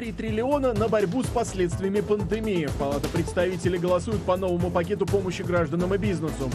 [0.00, 2.70] 3 триллиона на борьбу с последствиями пандемии.
[2.78, 6.50] Палата представителей голосует по новому пакету помощи гражданам и бизнесу.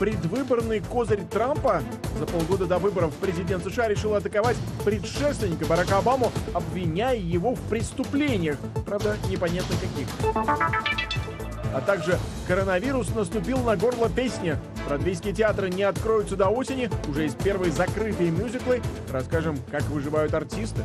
[0.00, 1.82] Предвыборный козырь Трампа
[2.18, 8.56] за полгода до выборов президент США решил атаковать предшественника Барака Обаму, обвиняя его в преступлениях.
[8.86, 10.08] Правда, непонятно каких.
[11.74, 14.56] А также коронавирус наступил на горло песни.
[14.86, 16.88] Бродвейские театры не откроются до осени.
[17.10, 18.80] Уже есть первые закрытые мюзиклы.
[19.12, 20.82] Расскажем, как выживают артисты.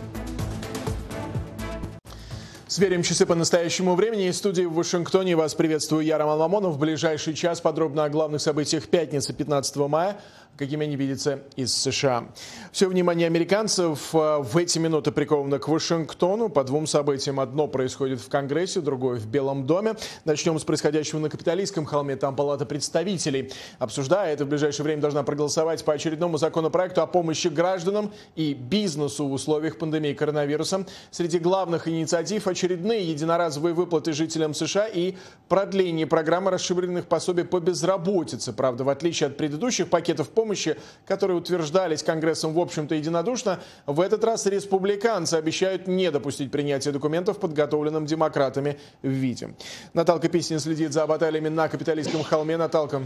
[2.74, 4.30] Сверим часы по настоящему времени.
[4.30, 6.74] Из студии в Вашингтоне вас приветствую я, Роман Мамонов.
[6.74, 10.18] В ближайший час подробно о главных событиях пятницы 15 мая
[10.58, 12.26] какими они видятся из США.
[12.72, 16.50] Все внимание американцев э, в эти минуты приковано к Вашингтону.
[16.50, 19.96] По двум событиям одно происходит в Конгрессе, другое в Белом доме.
[20.26, 22.16] Начнем с происходящего на Капитолийском холме.
[22.16, 27.48] Там Палата представителей, обсуждая это, в ближайшее время должна проголосовать по очередному законопроекту о помощи
[27.48, 30.86] гражданам и бизнесу в условиях пандемии коронавируса.
[31.12, 35.16] Среди главных инициатив очередные единоразовые выплаты жителям США и
[35.48, 38.54] продление программы расширенных пособий по безработице.
[38.54, 44.02] Правда, в отличие от предыдущих пакетов помощи, помощи, которые утверждались Конгрессом в общем-то единодушно, в
[44.02, 49.56] этот раз республиканцы обещают не допустить принятия документов, подготовленным демократами в виде.
[49.94, 52.58] Наталка Писнин следит за баталиями на Капиталистском холме.
[52.58, 53.04] Наталка.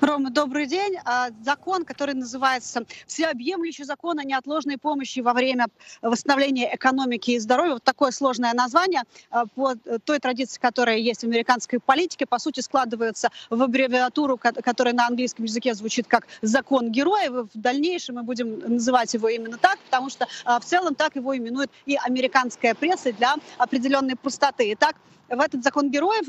[0.00, 0.96] Рома, добрый день.
[1.04, 5.66] А, закон, который называется «Всеобъемлющий закон о неотложной помощи во время
[6.02, 7.74] восстановления экономики и здоровья».
[7.74, 12.60] Вот такое сложное название а, по той традиции, которая есть в американской политике, по сути
[12.60, 17.48] складывается в аббревиатуру, которая на английском языке звучит как «закон героев».
[17.52, 21.36] В дальнейшем мы будем называть его именно так, потому что а, в целом так его
[21.36, 24.72] именует и американская пресса для определенной пустоты.
[24.72, 24.96] Итак,
[25.28, 26.26] в этот закон героев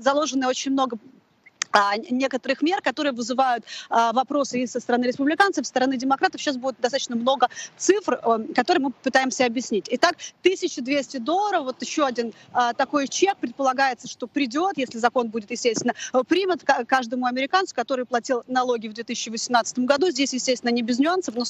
[0.00, 0.98] заложено очень много
[2.10, 6.40] некоторых мер, которые вызывают а, вопросы и со стороны республиканцев, и со стороны демократов.
[6.40, 9.86] Сейчас будет достаточно много цифр, э, которые мы пытаемся объяснить.
[9.90, 15.50] Итак, 1200 долларов, вот еще один а, такой чек, предполагается, что придет, если закон будет,
[15.50, 15.94] естественно,
[16.28, 20.10] примет каждому американцу, который платил налоги в 2018 году.
[20.10, 21.44] Здесь, естественно, не без нюансов, но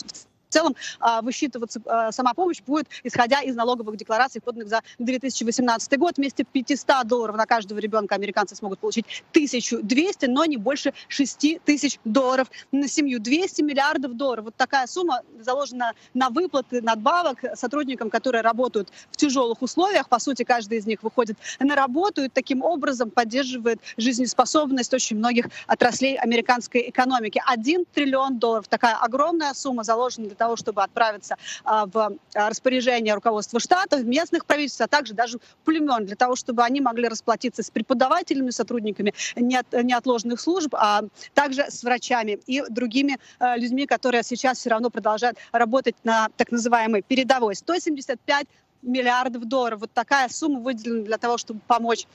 [0.49, 5.99] в целом а, высчитываться а, сама помощь будет, исходя из налоговых деклараций, поданных за 2018
[5.99, 6.17] год.
[6.17, 11.99] Вместе 500 долларов на каждого ребенка американцы смогут получить 1200, но не больше 6 тысяч
[12.05, 13.21] долларов на семью.
[13.21, 14.47] 200 миллиардов долларов.
[14.47, 20.09] Вот такая сумма заложена на выплаты надбавок сотрудникам, которые работают в тяжелых условиях.
[20.09, 25.47] По сути, каждый из них выходит на работу и таким образом поддерживает жизнеспособность очень многих
[25.67, 27.43] отраслей американской экономики.
[27.47, 28.69] Один триллион долларов.
[28.69, 34.47] Такая огромная сумма заложена для того, чтобы отправиться а, в а, распоряжение руководства штата, местных
[34.47, 40.41] правительств, а также даже племен, для того, чтобы они могли расплатиться с преподавателями, сотрудниками неотложных
[40.41, 41.03] служб, а
[41.35, 46.53] также с врачами и другими а, людьми, которые сейчас все равно продолжают работать на так
[46.53, 47.57] называемой передовой.
[47.57, 48.47] 175
[48.83, 49.81] миллиардов долларов.
[49.81, 52.07] Вот такая сумма выделена для того, чтобы помочь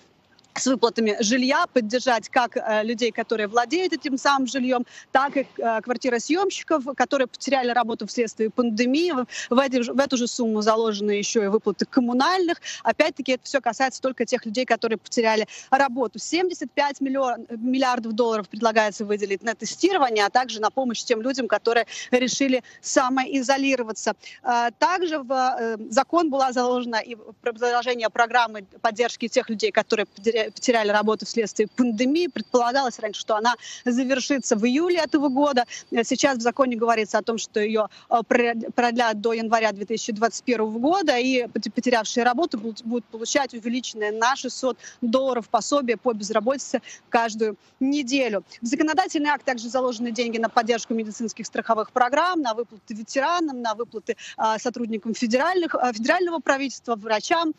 [0.55, 5.81] с выплатами жилья, поддержать как э, людей, которые владеют этим самым жильем, так и э,
[5.81, 9.13] квартиросъемщиков, которые потеряли работу вследствие пандемии.
[9.49, 12.57] В, эти, в эту же сумму заложены еще и выплаты коммунальных.
[12.83, 16.19] Опять-таки это все касается только тех людей, которые потеряли работу.
[16.19, 21.85] 75 миллион, миллиардов долларов предлагается выделить на тестирование, а также на помощь тем людям, которые
[22.11, 24.15] решили самоизолироваться.
[24.43, 30.89] Э, также в закон была заложена и продолжение программы поддержки тех людей, которые потеряли потеряли
[30.89, 32.27] работу вследствие пандемии.
[32.27, 35.65] Предполагалось раньше, что она завершится в июле этого года.
[35.91, 41.47] Сейчас в законе говорится о том, что ее э, продлят до января 2021 года, и
[41.47, 48.43] потерявшие работу будут получать увеличенное на 600 долларов пособие по безработице каждую неделю.
[48.61, 53.75] В законодательный акт также заложены деньги на поддержку медицинских страховых программ, на выплаты ветеранам, на
[53.75, 57.53] выплаты э, сотрудникам федеральных, э, федерального правительства, врачам,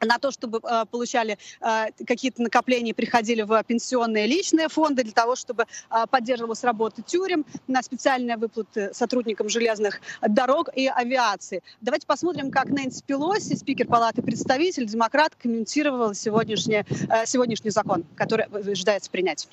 [0.00, 5.36] на то, чтобы э, получали э, какие-то накопления, приходили в пенсионные личные фонды для того,
[5.36, 11.62] чтобы э, поддерживалась работа тюрем, на специальные выплаты сотрудникам железных дорог и авиации.
[11.80, 18.46] Давайте посмотрим, как Нэнси Пелоси, спикер Палаты представителей, демократ, комментировал сегодняшний, э, сегодняшний закон, который
[18.46, 19.48] ожидается принять.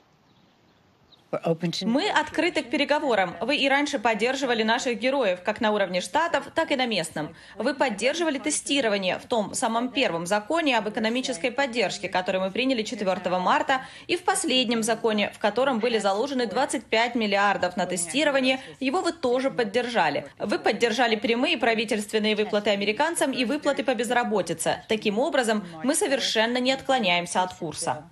[1.86, 3.36] Мы открыты к переговорам.
[3.39, 7.36] Вы и раньше поддерживали наших героев, как на уровне штатов, так и на местном.
[7.57, 13.39] Вы поддерживали тестирование в том самом первом законе об экономической поддержке, который мы приняли 4
[13.39, 19.13] марта, и в последнем законе, в котором были заложены 25 миллиардов на тестирование, его вы
[19.13, 20.25] тоже поддержали.
[20.38, 24.83] Вы поддержали прямые правительственные выплаты американцам и выплаты по безработице.
[24.88, 28.10] Таким образом, мы совершенно не отклоняемся от курса.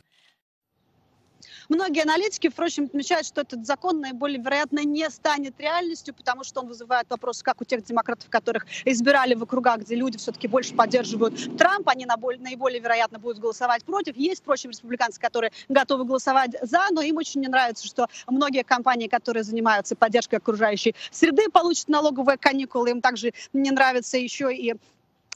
[1.70, 6.68] Многие аналитики, впрочем, отмечают, что этот закон наиболее вероятно не станет реальностью, потому что он
[6.68, 11.58] вызывает вопрос, как у тех демократов, которых избирали в округах, где люди все-таки больше поддерживают
[11.60, 14.18] Трампа, они наиболее вероятно будут голосовать против.
[14.18, 19.08] Есть, впрочем, республиканцы, которые готовы голосовать за, но им очень не нравится, что многие компании,
[19.08, 22.90] которые занимаются поддержкой окружающей среды, получат налоговые каникулы.
[22.90, 24.74] Им также не нравится еще и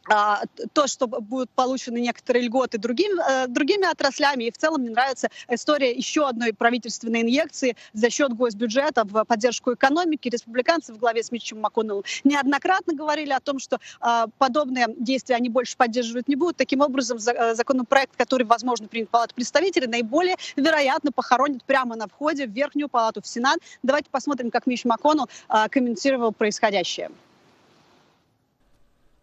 [0.05, 4.45] то, что будут получены некоторые льготы другим, э, другими отраслями.
[4.45, 9.73] И в целом мне нравится история еще одной правительственной инъекции за счет госбюджета в поддержку
[9.73, 10.29] экономики.
[10.29, 15.49] Республиканцы в главе с Митчем МакКоннеллом неоднократно говорили о том, что а, подобные действия они
[15.49, 16.57] больше поддерживать не будут.
[16.57, 22.45] Таким образом, э, законопроект, который, возможно, примет Палата представителей, наиболее вероятно похоронит прямо на входе
[22.45, 23.59] в Верхнюю Палату, в Сенат.
[23.83, 27.09] Давайте посмотрим, как Митч МакКоннелл а, комментировал происходящее.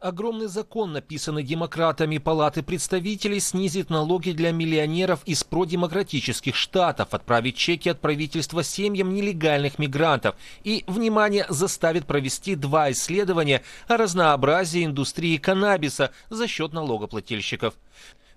[0.01, 7.91] Огромный закон, написанный демократами Палаты представителей, снизит налоги для миллионеров из продемократических штатов, отправит чеки
[7.91, 16.13] от правительства семьям нелегальных мигрантов и, внимание, заставит провести два исследования о разнообразии индустрии каннабиса
[16.31, 17.75] за счет налогоплательщиков.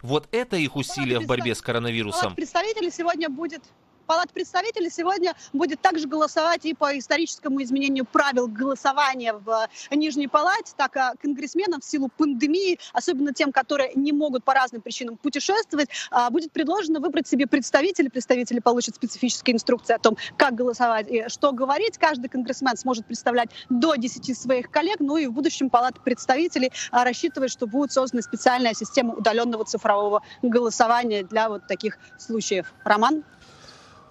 [0.02, 2.36] Вот это их усилия в борьбе с коронавирусом.
[2.36, 3.64] Представителей сегодня будет
[4.06, 10.74] Палата представителей сегодня будет также голосовать и по историческому изменению правил голосования в Нижней Палате,
[10.76, 15.90] так и конгрессменам в силу пандемии, особенно тем, которые не могут по разным причинам путешествовать,
[16.12, 18.10] а, будет предложено выбрать себе представителей.
[18.10, 21.98] Представители получат специфические инструкции о том, как голосовать и что говорить.
[21.98, 24.98] Каждый конгрессмен сможет представлять до 10 своих коллег.
[25.00, 31.24] Ну и в будущем Палата представителей рассчитывает, что будет создана специальная система удаленного цифрового голосования
[31.24, 32.74] для вот таких случаев.
[32.84, 33.24] Роман?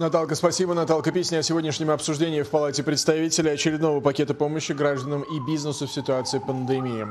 [0.02, 0.74] Наталка, спасибо.
[0.74, 5.92] Наталка Песня о сегодняшнем обсуждении в Палате представителей очередного пакета помощи гражданам и бизнесу в
[5.92, 7.06] ситуации пандемии.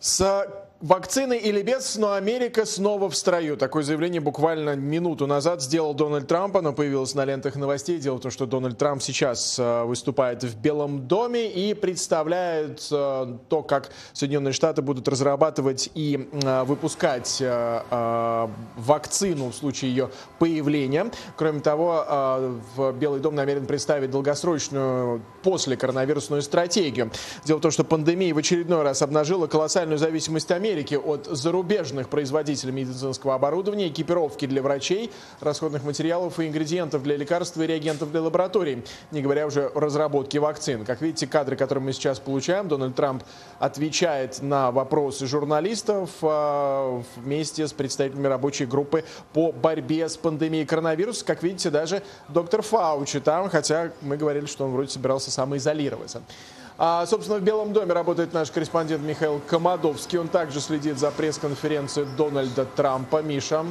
[0.00, 0.44] С
[0.82, 3.56] Вакцины или без, но Америка снова в строю.
[3.56, 6.54] Такое заявление буквально минуту назад сделал Дональд Трамп.
[6.58, 7.98] Оно появилось на лентах новостей.
[7.98, 13.36] Дело в том, что Дональд Трамп сейчас э, выступает в Белом доме и представляет э,
[13.48, 17.42] то, как Соединенные Штаты будут разрабатывать и э, выпускать
[18.76, 21.10] вакцину в случае ее появления.
[21.36, 22.04] Кроме того,
[22.76, 27.10] в Белый дом намерен представить долгосрочную после коронавирусную стратегию.
[27.44, 32.08] Дело в том, что пандемия в очередной раз обнажила колоссальную зависимость Америки Америки от зарубежных
[32.08, 38.20] производителей медицинского оборудования, экипировки для врачей, расходных материалов и ингредиентов для лекарств и реагентов для
[38.20, 38.82] лабораторий,
[39.12, 40.84] не говоря уже о разработке вакцин.
[40.84, 43.22] Как видите, кадры, которые мы сейчас получаем, Дональд Трамп
[43.60, 51.24] отвечает на вопросы журналистов а, вместе с представителями рабочей группы по борьбе с пандемией коронавируса.
[51.24, 56.22] Как видите, даже доктор Фаучи там, хотя мы говорили, что он вроде собирался самоизолироваться.
[56.78, 60.18] А, собственно, в Белом доме работает наш корреспондент Михаил Комадовский.
[60.18, 63.22] Он также следит за пресс-конференцией Дональда Трампа.
[63.22, 63.64] Миша.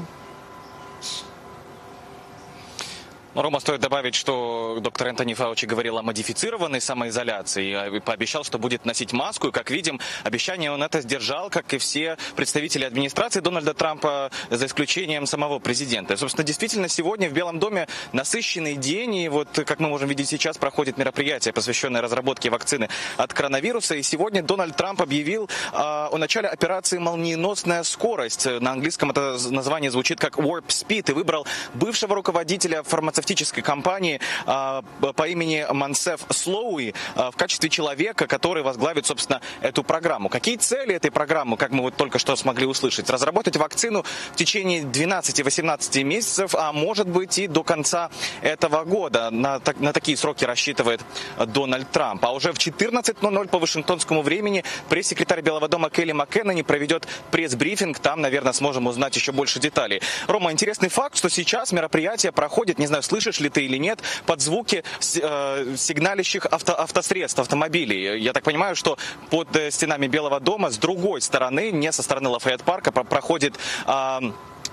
[3.36, 8.58] Но, Рома, стоит добавить, что доктор Энтони Фаучи говорил о модифицированной самоизоляции и пообещал, что
[8.58, 9.50] будет носить маску.
[9.50, 14.66] И, как видим, обещание он это сдержал, как и все представители администрации Дональда Трампа, за
[14.66, 16.16] исключением самого президента.
[16.16, 19.16] Собственно, действительно, сегодня в Белом доме насыщенный день.
[19.16, 22.88] И вот, как мы можем видеть сейчас, проходит мероприятие, посвященное разработке вакцины
[23.18, 23.96] от коронавируса.
[23.96, 28.46] И сегодня Дональд Трамп объявил э, о начале операции «Молниеносная скорость».
[28.46, 34.20] На английском это название звучит как «Warp Speed» и выбрал бывшего руководителя фармацевтической фармацевтической компании
[34.46, 34.84] а,
[35.15, 40.29] по имени Мансеф Слоуи а, в качестве человека, который возглавит, собственно, эту программу.
[40.29, 43.10] Какие цели этой программы, как мы вот только что смогли услышать?
[43.10, 48.10] Разработать вакцину в течение 12-18 месяцев, а может быть и до конца
[48.41, 49.32] этого года.
[49.32, 51.01] На, на такие сроки рассчитывает
[51.48, 52.24] Дональд Трамп.
[52.25, 58.00] А уже в 14.00 по вашингтонскому времени пресс-секретарь Белого дома Келли Маккеннани проведет пресс-брифинг.
[58.00, 60.01] Там, наверное, сможем узнать еще больше деталей.
[60.27, 64.41] Рома, интересный факт, что сейчас мероприятие проходит, не знаю, слышишь ли ты или нет, под
[64.41, 68.19] звуки э, сигналящих авто, автосредств, автомобилей.
[68.19, 68.98] Я так понимаю, что
[69.29, 73.55] под э, стенами Белого дома с другой стороны, не со стороны Лафайет-парка, проходит...
[73.88, 74.19] Э,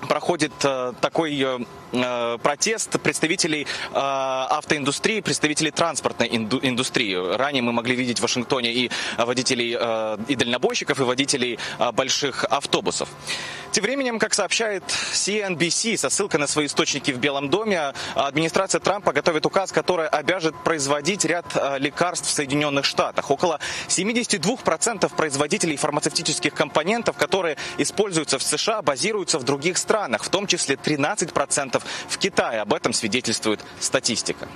[0.09, 1.59] проходит э, такой э,
[1.93, 7.15] э, протест представителей автоиндустрии, представителей транспортной индустрии.
[7.15, 9.77] Ранее мы могли видеть в Вашингтоне и водителей,
[10.29, 11.59] и дальнобойщиков, и водителей
[11.93, 13.09] больших автобусов.
[13.73, 19.13] Тем временем, как сообщает CNBC со ссылкой на свои источники в Белом доме, администрация Трампа
[19.13, 21.47] готовит указ, который обяжет производить ряд
[21.79, 23.31] лекарств в Соединенных Штатах.
[23.31, 30.31] Около 72% производителей фармацевтических компонентов, которые используются в США, базируются в других странах странах, в
[30.31, 32.63] том числе 13% в Китае.
[32.63, 34.49] Об этом свидетельствует статистика.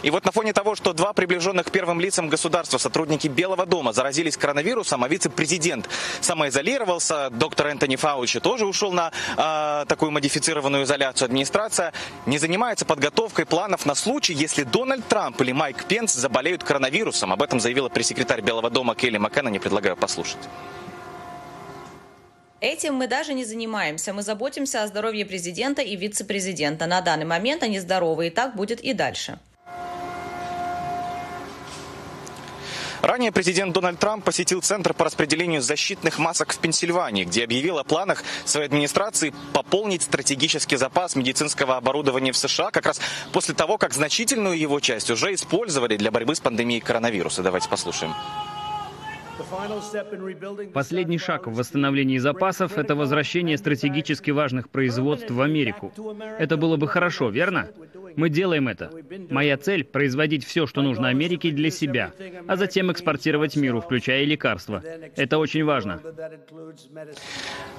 [0.00, 3.92] И вот на фоне того, что два приближенных к первым лицам государства сотрудники Белого дома
[3.92, 5.86] заразились коронавирусом, а вице-президент
[6.22, 11.92] самоизолировался, доктор Энтони Фаучи тоже ушел на э, такую модифицированную изоляцию, администрация
[12.24, 17.34] не занимается подготовкой планов на случай, если Дональд Трамп или Майк Пенс заболеют коронавирусом.
[17.34, 19.50] Об этом заявила пресс-секретарь Белого дома Келли Маккена.
[19.50, 20.48] Не предлагаю послушать.
[22.60, 24.12] Этим мы даже не занимаемся.
[24.12, 26.86] Мы заботимся о здоровье президента и вице-президента.
[26.86, 29.38] На данный момент они здоровы, и так будет и дальше.
[33.00, 37.84] Ранее президент Дональд Трамп посетил Центр по распределению защитных масок в Пенсильвании, где объявил о
[37.84, 43.00] планах своей администрации пополнить стратегический запас медицинского оборудования в США как раз
[43.32, 47.44] после того, как значительную его часть уже использовали для борьбы с пандемией коронавируса.
[47.44, 48.14] Давайте послушаем.
[50.72, 55.92] Последний шаг в восстановлении запасов– это возвращение стратегически важных производств в Америку.
[56.38, 57.68] Это было бы хорошо, верно?
[58.18, 58.90] Мы делаем это.
[59.30, 62.12] Моя цель– производить все, что нужно Америке для себя,
[62.48, 64.82] а затем экспортировать миру, включая лекарства.
[65.14, 66.02] Это очень важно.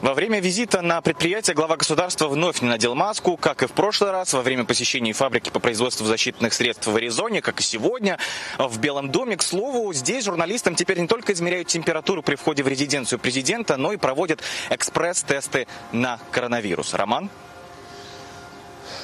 [0.02, 4.12] Во время визита на предприятие глава государства вновь не надел маску, как и в прошлый
[4.12, 8.18] раз, во время посещения фабрики по производству защитных средств в Аризоне, как и сегодня.
[8.58, 12.68] В Белом доме, к слову, здесь журналистам теперь не только измеряют температуру при входе в
[12.70, 16.94] резиденцию президента, но и проводят экспресс-тесты на коронавирус.
[16.94, 17.30] Роман?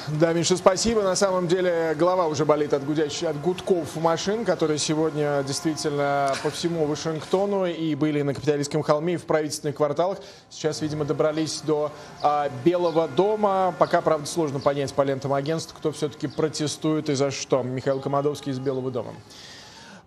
[0.08, 1.02] Да, Миша, спасибо.
[1.02, 6.50] На самом деле голова уже болит от гудящих, от гудков машин, которые сегодня действительно по
[6.50, 10.18] всему Вашингтону и были на Капитолийском холме и в правительственных кварталах.
[10.50, 11.90] Сейчас, видимо, добрались до
[12.22, 13.74] а, Белого дома.
[13.78, 17.62] Пока, правда, сложно понять по лентам агентств, кто все-таки протестует и за что.
[17.62, 19.12] Михаил Комадовский из Белого дома.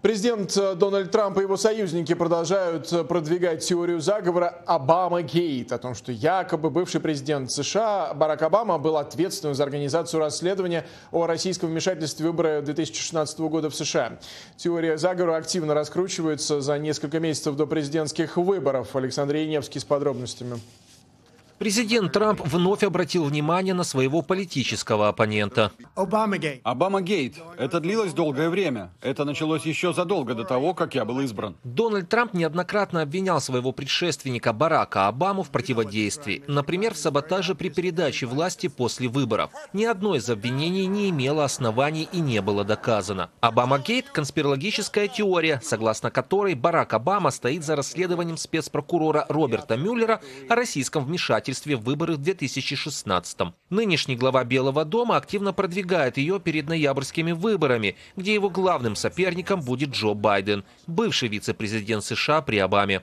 [0.02, 5.94] Президент э, Дональд Трамп и его союзники продолжают э, продвигать теорию заговора Обама-Гейт, о том,
[5.94, 12.24] что якобы бывший президент США Барак Обама был ответственным за организацию расследования о российском вмешательстве
[12.24, 14.20] в выборы 2016 года в США.
[14.56, 18.96] Теория заговора активно раскручивается за несколько месяцев до президентских выборов.
[18.96, 20.62] Александр Яневский с подробностями.
[21.60, 25.74] Президент Трамп вновь обратил внимание на своего политического оппонента.
[25.94, 27.36] Обама-гейт.
[27.58, 28.94] Это длилось долгое время.
[29.02, 31.58] Это началось еще задолго до того, как я был избран.
[31.66, 36.44] Дональд Трамп неоднократно обвинял своего предшественника Барака Обаму в противодействии.
[36.48, 39.52] Например, в саботаже при передаче власти после выборов.
[39.74, 43.32] Ни одно из обвинений не имело оснований и не было доказано.
[43.42, 51.04] Обама-гейт– конспирологическая теория, согласно которой Барак Обама стоит за расследованием спецпрокурора Роберта Мюллера о российском
[51.04, 53.54] вмешательстве вмешательстве в выборы в 2016 -м.
[53.70, 59.90] Нынешний глава Белого дома активно продвигает ее перед ноябрьскими выборами, где его главным соперником будет
[59.90, 63.02] Джо Байден, бывший вице-президент США при Обаме.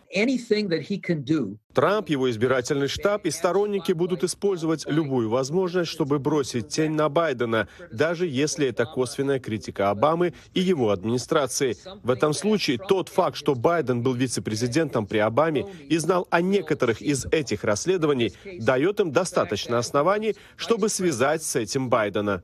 [1.76, 7.68] Трамп, его избирательный штаб и сторонники будут использовать любую возможность, чтобы бросить тень на Байдена,
[7.92, 11.76] даже если это косвенная критика Обамы и его администрации.
[12.02, 17.02] В этом случае тот факт, что Байден был вице-президентом при Обаме и знал о некоторых
[17.02, 22.40] из этих расследований, дает им достаточно оснований, чтобы связать с этим Байдена.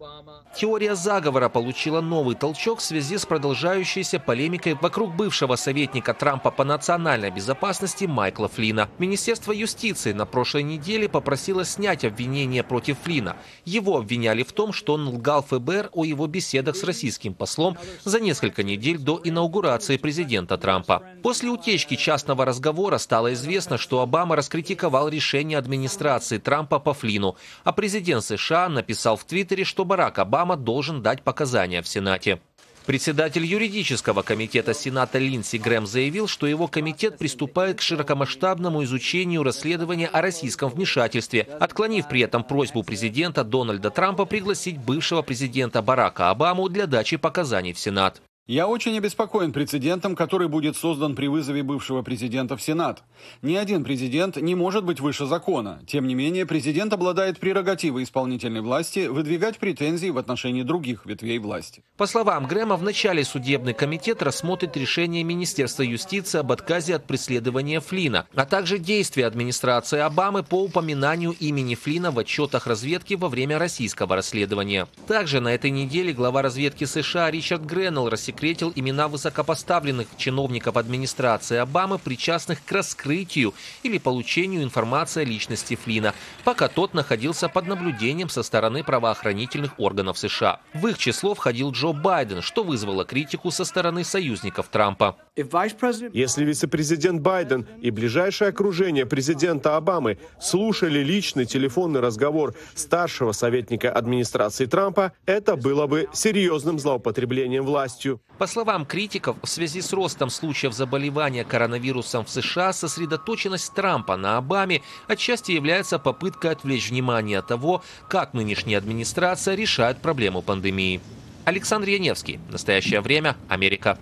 [0.54, 6.64] Теория заговора получила новый толчок в связи с продолжающейся полемикой вокруг бывшего советника Трампа по
[6.64, 8.90] национальной безопасности Майкла Флина.
[9.22, 13.36] Министерство юстиции на прошлой неделе попросило снять обвинения против Флина.
[13.64, 18.18] Его обвиняли в том, что он лгал ФБР о его беседах с российским послом за
[18.18, 21.04] несколько недель до инаугурации президента Трампа.
[21.22, 27.70] После утечки частного разговора стало известно, что Обама раскритиковал решение администрации Трампа по Флину, а
[27.70, 32.40] президент США написал в Твиттере, что Барак Обама должен дать показания в Сенате.
[32.86, 40.08] Председатель юридического комитета Сената Линдси Грэм заявил, что его комитет приступает к широкомасштабному изучению расследования
[40.08, 46.68] о российском вмешательстве, отклонив при этом просьбу президента Дональда Трампа пригласить бывшего президента Барака Обаму
[46.68, 48.20] для дачи показаний в Сенат.
[48.48, 53.04] Я очень обеспокоен прецедентом, который будет создан при вызове бывшего президента в Сенат.
[53.40, 55.80] Ни один президент не может быть выше закона.
[55.86, 61.84] Тем не менее, президент обладает прерогативой исполнительной власти выдвигать претензии в отношении других ветвей власти.
[61.96, 67.78] По словам Грэма, в начале судебный комитет рассмотрит решение Министерства юстиции об отказе от преследования
[67.78, 73.60] Флина, а также действия администрации Обамы по упоминанию имени Флина в отчетах разведки во время
[73.60, 74.88] российского расследования.
[75.06, 81.58] Также на этой неделе глава разведки США Ричард Греннелл рассекретил засекретил имена высокопоставленных чиновников администрации
[81.58, 88.28] Обамы, причастных к раскрытию или получению информации о личности Флина, пока тот находился под наблюдением
[88.28, 90.60] со стороны правоохранительных органов США.
[90.74, 95.16] В их число входил Джо Байден, что вызвало критику со стороны союзников Трампа.
[95.34, 104.66] Если вице-президент Байден и ближайшее окружение президента Обамы слушали личный телефонный разговор старшего советника администрации
[104.66, 108.20] Трампа, это было бы серьезным злоупотреблением властью.
[108.36, 114.36] По словам критиков, в связи с ростом случаев заболевания коронавирусом в США, сосредоточенность Трампа на
[114.36, 121.00] Обаме отчасти является попыткой отвлечь внимание от того, как нынешняя администрация решает проблему пандемии.
[121.46, 122.38] Александр Яневский.
[122.50, 123.34] Настоящее время.
[123.48, 123.98] Америка.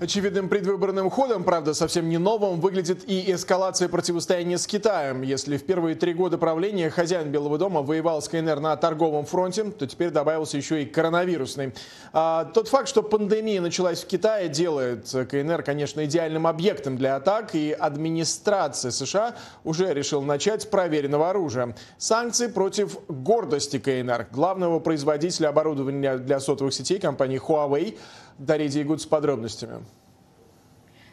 [0.00, 5.22] Очевидным предвыборным ходом, правда, совсем не новым, выглядит и эскалация противостояния с Китаем.
[5.22, 9.64] Если в первые три года правления хозяин Белого дома воевал с КНР на торговом фронте,
[9.64, 11.72] то теперь добавился еще и коронавирусный.
[12.12, 17.56] А, тот факт, что пандемия началась в Китае, делает КНР, конечно, идеальным объектом для атак,
[17.56, 21.74] и администрация США уже решила начать проверенного оружия.
[21.98, 27.98] Санкции против гордости КНР, главного производителя оборудования для сотовых сетей компании Huawei,
[28.38, 29.84] Дарья Диегуд с подробностями.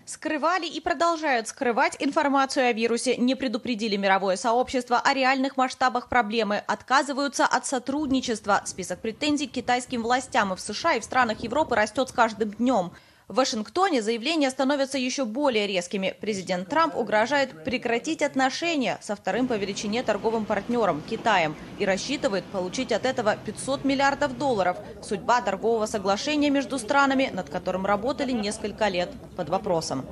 [0.05, 6.57] Скрывали и продолжают скрывать информацию о вирусе, не предупредили мировое сообщество о реальных масштабах проблемы,
[6.57, 8.61] отказываются от сотрудничества.
[8.65, 12.51] Список претензий к китайским властям и в США, и в странах Европы растет с каждым
[12.51, 12.91] днем.
[13.27, 16.15] В Вашингтоне заявления становятся еще более резкими.
[16.21, 22.91] Президент Трамп угрожает прекратить отношения со вторым по величине торговым партнером– Китаем и рассчитывает получить
[22.91, 24.77] от этого 500 миллиардов долларов.
[25.01, 30.05] Судьба торгового соглашения между странами, над которым работали несколько лет, под вопросом.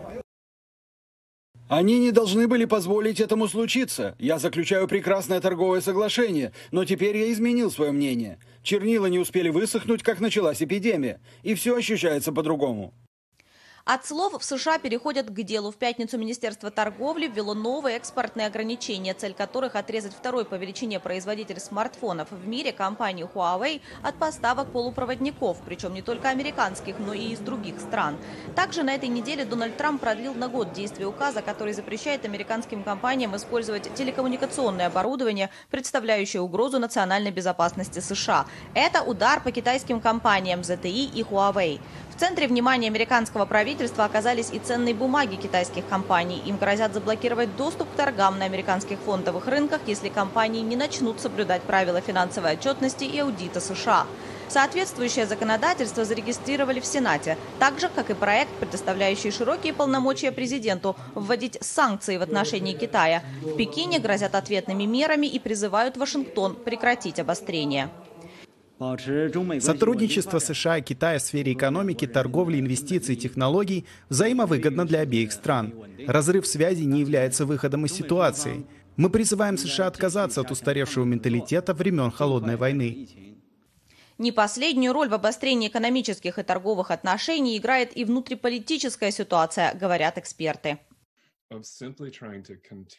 [1.70, 4.16] Они не должны были позволить этому случиться.
[4.18, 8.40] Я заключаю прекрасное торговое соглашение, но теперь я изменил свое мнение.
[8.64, 12.94] Чернила не успели высохнуть, как началась эпидемия, и все ощущается по-другому.
[13.86, 15.70] От слов в США переходят к делу.
[15.70, 21.60] В пятницу Министерство торговли ввело новые экспортные ограничения, цель которых отрезать второй по величине производитель
[21.60, 27.40] смартфонов в мире компанию Huawei от поставок полупроводников, причем не только американских, но и из
[27.40, 28.16] других стран.
[28.56, 33.36] Также на этой неделе Дональд Трамп продлил на год действие указа, который запрещает американским компаниям
[33.36, 38.46] использовать телекоммуникационное оборудование, представляющее угрозу национальной безопасности США.
[38.76, 41.82] Это удар по китайским компаниям ZTE и Huawei.
[42.16, 43.73] В центре внимания американского правительства
[44.06, 46.42] оказались и ценные бумаги китайских компаний.
[46.46, 51.62] Им грозят заблокировать доступ к торгам на американских фондовых рынках, если компании не начнут соблюдать
[51.64, 54.06] правила финансовой отчетности и аудита США.
[54.50, 61.58] Соответствующее законодательство зарегистрировали в Сенате, так же, как и проект, предоставляющий широкие полномочия президенту вводить
[61.62, 63.24] санкции в отношении Китая.
[63.42, 67.90] В Пекине грозят ответными мерами и призывают Вашингтон прекратить обострение.
[69.60, 75.74] Сотрудничество США и Китая в сфере экономики, торговли, инвестиций и технологий взаимовыгодно для обеих стран.
[76.08, 78.66] Разрыв связи не является выходом из ситуации.
[78.98, 83.08] Мы призываем США отказаться от устаревшего менталитета времен Холодной войны.
[84.20, 90.80] Не последнюю роль в обострении экономических и торговых отношений играет и внутриполитическая ситуация, говорят эксперты.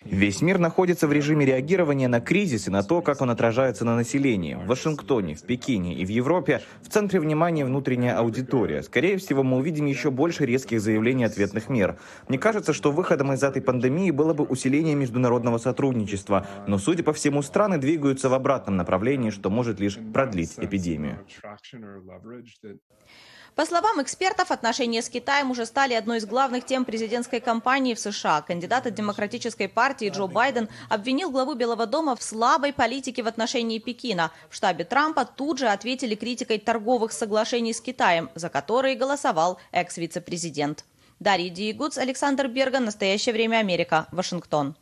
[0.05, 3.97] Весь мир находится в режиме реагирования на кризис и на то, как он отражается на
[3.97, 4.55] населении.
[4.55, 8.83] В Вашингтоне, в Пекине и в Европе в центре внимания внутренняя аудитория.
[8.83, 11.99] Скорее всего, мы увидим еще больше резких заявлений ответных мер.
[12.29, 17.13] Мне кажется, что выходом из этой пандемии было бы усиление международного сотрудничества, но, судя по
[17.13, 21.19] всему, страны двигаются в обратном направлении, что может лишь продлить эпидемию.
[23.55, 28.01] По словам экспертов, отношения с Китаем уже стали одной из главных тем президентской кампании в
[28.01, 28.43] США.
[28.43, 33.79] Кандидат от Демократической партии Джо Байден обвинил главу Белого дома в слабой политике в отношении
[33.79, 34.33] Пекина.
[34.51, 40.85] В штабе Трампа тут же ответили критикой торговых соглашений с Китаем, за которые голосовал экс-вице-президент.
[41.21, 42.85] Дарья Диегуц, Александр Берган.
[42.85, 44.09] Настоящее время Америка.
[44.11, 44.75] Вашингтон.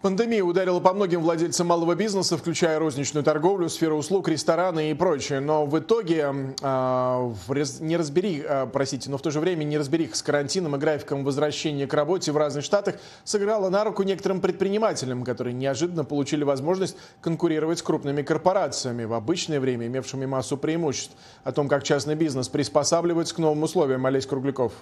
[0.00, 5.40] Пандемия ударила по многим владельцам малого бизнеса, включая розничную торговлю, сферу услуг, рестораны и прочее.
[5.40, 7.32] Но в итоге э,
[7.80, 11.24] не разбери, э, простите, но в то же время не разбери с карантином и графиком
[11.24, 16.96] возвращения к работе в разных штатах сыграла на руку некоторым предпринимателям, которые неожиданно получили возможность
[17.20, 21.16] конкурировать с крупными корпорациями, в обычное время имевшими массу преимуществ.
[21.42, 24.74] О том, как частный бизнес приспосабливается к новым условиям, Олесь Кругляков.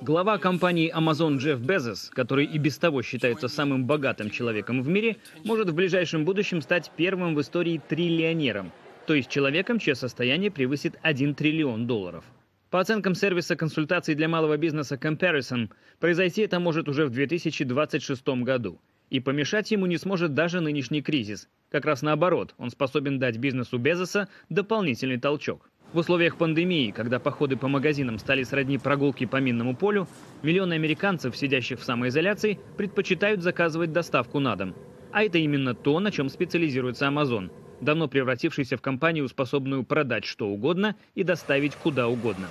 [0.00, 5.16] Глава компании Amazon Джефф Безос, который и без того считается самым богатым человеком в мире,
[5.44, 8.72] может в ближайшем будущем стать первым в истории триллионером,
[9.06, 12.24] то есть человеком, чье состояние превысит 1 триллион долларов.
[12.70, 18.80] По оценкам сервиса консультаций для малого бизнеса Comparison, произойти это может уже в 2026 году.
[19.10, 21.48] И помешать ему не сможет даже нынешний кризис.
[21.70, 25.70] Как раз наоборот, он способен дать бизнесу Безоса дополнительный толчок.
[25.92, 30.06] В условиях пандемии, когда походы по магазинам стали сродни прогулки по минному полю,
[30.42, 34.74] миллионы американцев, сидящих в самоизоляции, предпочитают заказывать доставку на дом.
[35.12, 37.50] А это именно то, на чем специализируется Amazon.
[37.80, 42.48] давно превратившийся в компанию, способную продать что угодно и доставить куда угодно.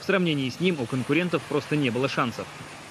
[0.00, 2.46] В сравнении с ним у конкурентов просто не было шансов.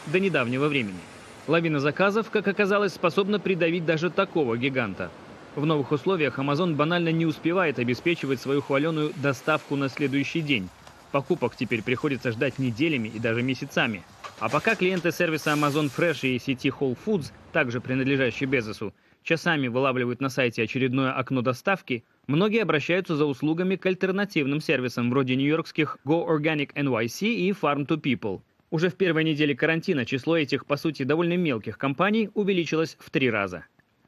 [0.07, 0.97] До недавнего времени.
[1.45, 5.11] Лавина заказов, как оказалось, способна придавить даже такого гиганта.
[5.55, 10.67] В новых условиях Amazon банально не успевает обеспечивать свою хваленую доставку на следующий день.
[11.11, 14.01] Покупок теперь приходится ждать неделями и даже месяцами.
[14.39, 20.21] А пока клиенты сервиса Amazon Fresh и сети Whole Foods, также принадлежащие Безосу, часами вылавливают
[20.21, 26.27] на сайте очередное окно доставки, многие обращаются за услугами к альтернативным сервисам вроде нью-йоркских Go
[26.27, 28.41] Organic NYC и Farm to People.
[28.71, 33.29] Уже в первой неделе карантина число этих, по сути, довольно мелких компаний увеличилось в три
[33.29, 33.65] раза.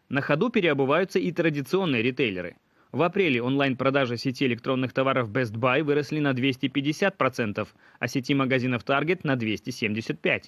[0.10, 2.58] На ходу переобуваются и традиционные ритейлеры.
[2.92, 7.68] В апреле онлайн-продажи сети электронных товаров Best Buy выросли на 250%,
[8.00, 10.44] а сети магазинов Target на 275%.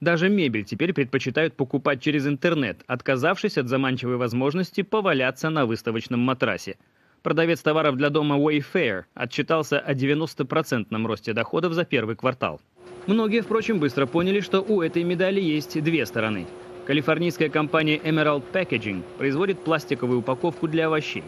[0.00, 6.78] Даже мебель теперь предпочитают покупать через интернет, отказавшись от заманчивой возможности поваляться на выставочном матрасе.
[7.22, 12.62] Продавец товаров для дома Wayfair отчитался о 90% росте доходов за первый квартал.
[13.06, 16.46] Многие, впрочем, быстро поняли, что у этой медали есть две стороны.
[16.90, 21.22] Калифорнийская компания Emerald Packaging производит пластиковую упаковку для овощей.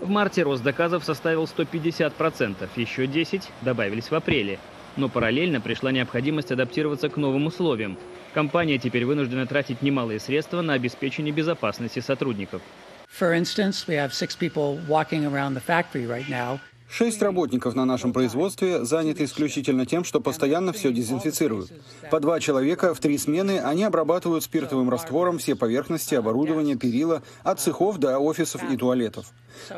[0.00, 4.60] В марте рост заказов составил 150%, еще 10% добавились в апреле.
[4.96, 7.98] Но параллельно пришла необходимость адаптироваться к новым условиям.
[8.32, 12.62] Компания теперь вынуждена тратить немалые средства на обеспечение безопасности сотрудников.
[13.10, 17.84] For instance, we have six people walking around the factory right now Шесть работников на
[17.84, 21.70] нашем производстве заняты исключительно тем, что постоянно все дезинфицируют.
[22.10, 27.60] По два человека в три смены они обрабатывают спиртовым раствором все поверхности, оборудование, перила, от
[27.60, 29.26] цехов до офисов и туалетов.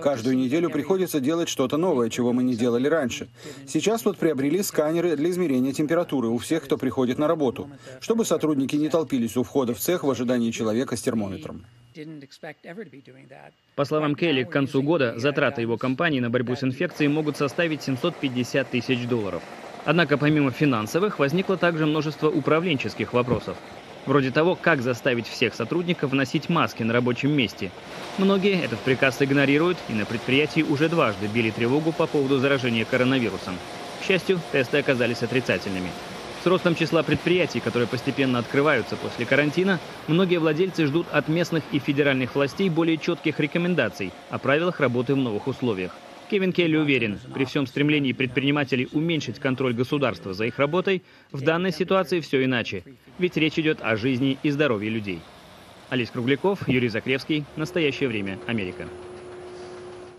[0.01, 3.29] Каждую неделю приходится делать что-то новое, чего мы не делали раньше.
[3.67, 7.69] Сейчас вот приобрели сканеры для измерения температуры у всех, кто приходит на работу,
[8.01, 11.65] чтобы сотрудники не толпились у входа в цех в ожидании человека с термометром.
[13.77, 17.83] По словам Келли, к концу года затраты его компании на борьбу с инфекцией могут составить
[17.83, 19.43] 750 тысяч долларов.
[19.85, 23.57] Однако помимо финансовых возникло также множество управленческих вопросов.
[24.07, 27.71] Вроде того, как заставить всех сотрудников носить маски на рабочем месте.
[28.19, 33.57] Многие этот приказ игнорируют и на предприятии уже дважды били тревогу по поводу заражения коронавирусом.
[34.01, 35.91] К счастью, тесты оказались отрицательными.
[36.43, 41.79] С ростом числа предприятий, которые постепенно открываются после карантина, многие владельцы ждут от местных и
[41.79, 45.93] федеральных властей более четких рекомендаций о правилах работы в новых условиях.
[46.31, 51.73] Кевин Келли уверен, при всем стремлении предпринимателей уменьшить контроль государства за их работой, в данной
[51.73, 52.85] ситуации все иначе.
[53.19, 55.21] Ведь речь идет о жизни и здоровье людей.
[55.91, 57.45] Олесь Кругляков, Юрий Закревский.
[57.57, 58.39] Настоящее время.
[58.47, 58.89] Америка.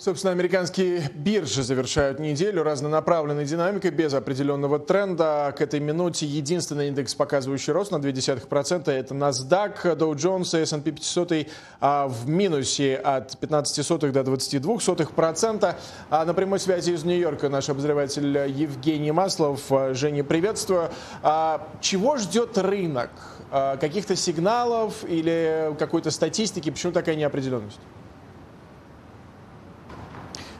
[0.03, 5.53] Собственно, американские биржи завершают неделю разнонаправленной динамикой без определенного тренда.
[5.55, 10.91] К этой минуте единственный индекс, показывающий рост на 0,2%, это NASDAQ, Dow Jones и S&P
[10.91, 11.47] 500
[11.79, 15.75] а, в минусе от 15 до 22%.
[16.09, 19.71] А на прямой связи из Нью-Йорка наш обозреватель Евгений Маслов.
[19.91, 20.89] Женя, приветствую.
[21.21, 23.11] А, чего ждет рынок?
[23.51, 26.71] А, каких-то сигналов или какой-то статистики?
[26.71, 27.79] Почему такая неопределенность?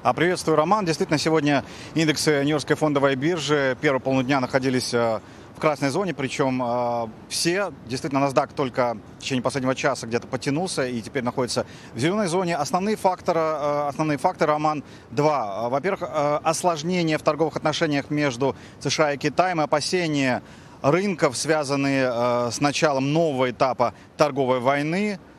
[0.04, 0.84] А, приветствую, Роман.
[0.84, 5.20] Действительно, сегодня индексы Нью-Йоркской фондовой биржи первые полнудня находились э,
[5.56, 10.88] в красной зоне, причем э, все, действительно, NASDAQ только в течение последнего часа где-то потянулся
[10.88, 12.56] и теперь находится в зеленой зоне.
[12.56, 15.70] Основные факторы, э, основные факторы, Роман, два.
[15.70, 16.02] Во-первых,
[16.44, 20.42] осложнение в торговых отношениях между США и Китаем и опасения
[20.82, 25.20] рынков, связанные с началом нового этапа торговой войны–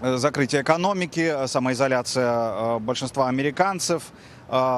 [0.00, 4.04] закрытие экономики, самоизоляция большинства американцев,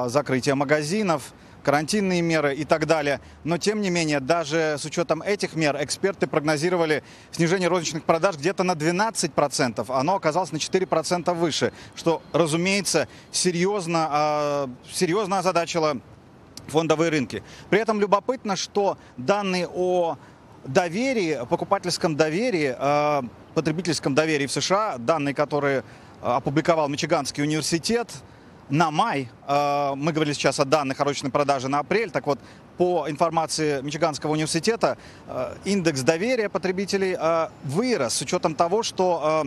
[0.07, 3.19] закрытие магазинов– карантинные меры и так далее.
[3.43, 8.63] Но, тем не менее, даже с учетом этих мер, эксперты прогнозировали снижение розничных продаж где-то
[8.63, 9.85] на 12%.
[9.89, 15.97] Оно оказалось на 4% выше, что, разумеется, серьезно, серьезно озадачило
[16.67, 17.43] фондовые рынки.
[17.69, 20.17] При этом любопытно, что данные о
[20.65, 22.75] доверии, покупательском доверии,
[23.53, 25.83] потребительском доверии в США, данные, которые
[26.21, 28.09] опубликовал Мичиганский университет,
[28.71, 32.39] на май, э, мы говорили сейчас о данных о розничной продаже на апрель, так вот,
[32.77, 39.45] по информации Мичиганского университета, э, индекс доверия потребителей э, вырос с учетом того, что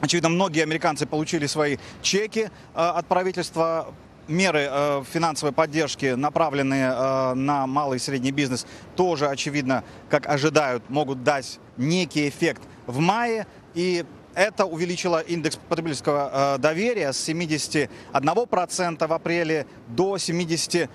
[0.00, 3.92] Очевидно, многие американцы получили свои чеки от правительства
[4.30, 10.88] меры э, финансовой поддержки, направленные э, на малый и средний бизнес, тоже, очевидно, как ожидают,
[10.88, 13.46] могут дать некий эффект в мае.
[13.74, 20.88] И это увеличило индекс потребительского э, доверия с 71% в апреле до 73%.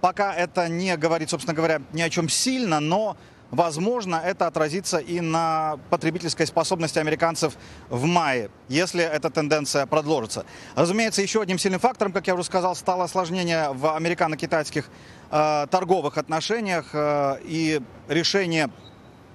[0.00, 3.16] Пока это не говорит, собственно говоря, ни о чем сильно, но
[3.50, 7.54] возможно, это отразится и на потребительской способности американцев
[7.88, 10.44] в мае, если эта тенденция продолжится.
[10.74, 14.88] Разумеется, еще одним сильным фактором, как я уже сказал, стало осложнение в американо-китайских
[15.30, 18.70] э, торговых отношениях э, и решение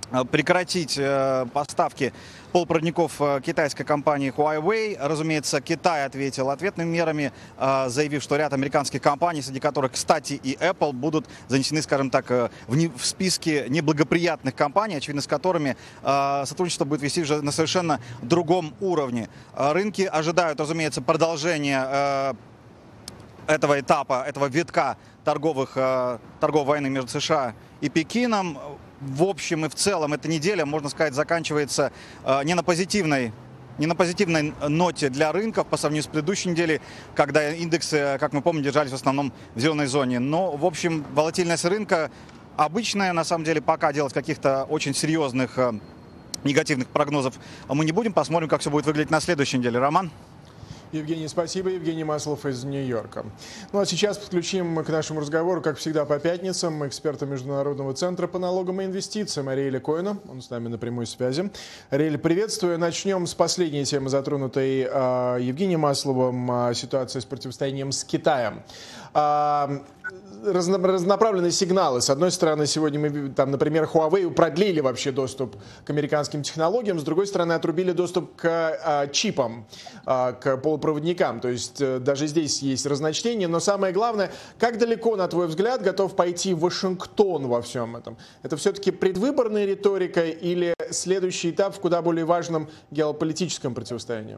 [0.09, 2.13] Э, прекратить э, поставки
[2.51, 4.97] полупроводников э, китайской компании Huawei.
[4.99, 10.93] Разумеется, Китай ответил ответными мерами, заявив, что ряд американских компаний, среди которых, кстати, и Apple,
[10.93, 17.41] будут занесены, скажем так, в списке неблагоприятных компаний, очевидно, с которыми сотрудничество будет вести уже
[17.41, 19.29] на совершенно другом уровне.
[19.55, 22.35] Рынки ожидают, разумеется, продолжения
[23.47, 25.73] этого этапа, этого витка торговых,
[26.39, 28.57] торговой войны между США и Пекином
[29.01, 31.91] в общем и в целом эта неделя, можно сказать, заканчивается
[32.23, 33.31] э, не на позитивной
[33.77, 36.81] не на позитивной ноте для рынков по сравнению с предыдущей неделей,
[37.13, 40.17] когда индексы, как мы помним, держались в основном в зеленой зоне.
[40.17, 42.09] Но, в общем, волатильность рынка
[42.55, 45.73] обычная, на самом деле, пока делать каких-то очень серьезных э,
[46.43, 47.35] негативных прогнозов
[47.69, 48.13] мы не будем.
[48.13, 49.79] Посмотрим, как все будет выглядеть на следующей неделе.
[49.79, 50.11] Роман?
[50.91, 51.69] Евгений, спасибо.
[51.69, 53.25] Евгений Маслов из Нью-Йорка.
[53.73, 58.39] Ну а сейчас подключим к нашему разговору, как всегда, по пятницам, эксперта Международного центра по
[58.39, 60.17] налогам и инвестициям Ариэля Коина.
[60.29, 61.51] Он с нами на прямой связи.
[61.89, 62.79] Ариэль, приветствую.
[62.79, 68.63] Начнем с последней темы, затронутой э, Евгением Масловым, э, ситуация с противостоянием с Китаем.
[70.09, 72.01] Э, разнонаправленные сигналы.
[72.01, 77.03] С одной стороны, сегодня мы, там, например, Huawei продлили вообще доступ к американским технологиям, с
[77.03, 79.67] другой стороны, отрубили доступ к а, чипам,
[80.05, 81.39] а, к полупроводникам.
[81.39, 83.47] То есть а, даже здесь есть разночтение.
[83.47, 88.17] Но самое главное, как далеко, на твой взгляд, готов пойти Вашингтон во всем этом?
[88.43, 94.37] Это все-таки предвыборная риторика или следующий этап в куда более важном геополитическом противостоянии?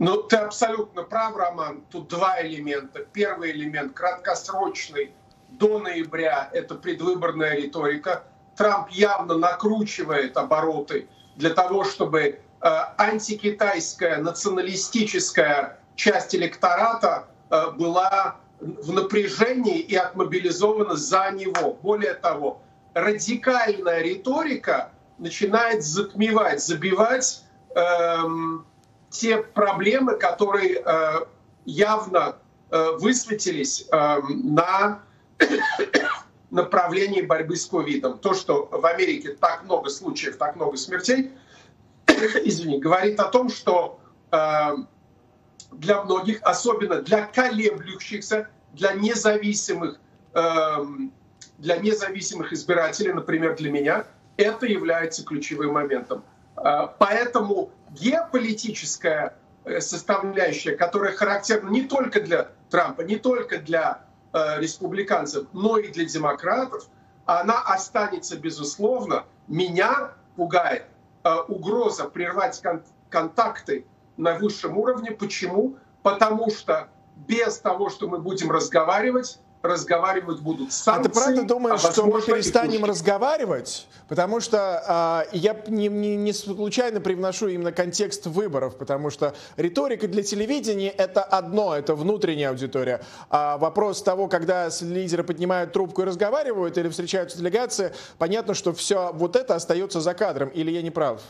[0.00, 1.82] Ну, ты абсолютно прав, Роман.
[1.90, 3.00] Тут два элемента.
[3.12, 5.12] Первый элемент краткосрочный
[5.50, 8.24] до ноября– это предвыборная риторика.
[8.56, 12.38] Трамп явно накручивает обороты для того, чтобы э,
[12.96, 21.74] антикитайская националистическая часть электората э, была в напряжении и отмобилизована за него.
[21.82, 22.62] Более того,
[22.94, 28.64] радикальная риторика начинает затмевать, забивать эм,
[29.10, 31.24] те проблемы, которые э,
[31.66, 32.36] явно
[32.70, 35.02] э, высветились э, на
[36.50, 38.18] направлении борьбы с ковидом.
[38.18, 41.32] То, что в Америке так много случаев, так много смертей,
[42.06, 44.00] извини, говорит о том, что
[45.72, 49.98] для многих, особенно для колеблющихся, для независимых,
[50.32, 56.22] для независимых избирателей, например, для меня, это является ключевым моментом.
[56.62, 65.46] Поэтому геополитическая э, составляющая, которая характерна не только для Трампа, не только для э, республиканцев,
[65.52, 66.86] но и для демократов,
[67.24, 69.24] она останется, безусловно.
[69.48, 70.84] Меня пугает
[71.24, 75.10] э, угроза прервать кон- контакты на высшем уровне.
[75.12, 75.76] Почему?
[76.02, 81.00] Потому что без того, что мы будем разговаривать, разговаривать будут санкции.
[81.00, 83.86] А ты правда думаешь, а что мы перестанем разговаривать?
[84.08, 90.08] Потому что а, я не, не, не случайно привношу именно контекст выборов, потому что риторика
[90.08, 93.02] для телевидения это одно, это внутренняя аудитория.
[93.28, 99.12] А вопрос того, когда лидеры поднимают трубку и разговаривают или встречаются делегации, понятно, что все
[99.12, 100.48] вот это остается за кадром.
[100.48, 101.20] Или я не прав?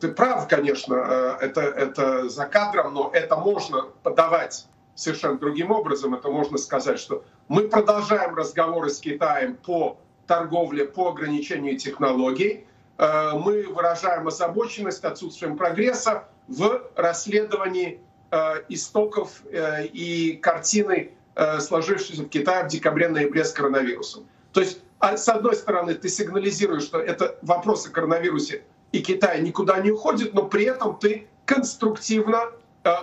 [0.00, 6.14] Ты прав, конечно, э, это, это за кадром, но это можно подавать совершенно другим образом.
[6.14, 12.66] Это можно сказать, что мы продолжаем разговоры с Китаем по торговле, по ограничению технологий.
[12.98, 21.12] Э, мы выражаем озабоченность отсутствием прогресса в расследовании э, истоков э, и картины,
[21.60, 24.26] сложившейся в Китае в декабре-ноябре с коронавирусом.
[24.54, 29.42] То есть, а, с одной стороны, ты сигнализируешь, что это вопрос о коронавирусе и Китай
[29.42, 32.52] никуда не уходит, но при этом ты конструктивно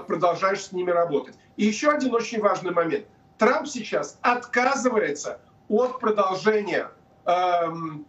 [0.07, 1.35] продолжаешь с ними работать.
[1.57, 3.05] И еще один очень важный момент.
[3.37, 5.39] Трамп сейчас отказывается
[5.69, 6.89] от продолжения
[7.25, 8.05] эм,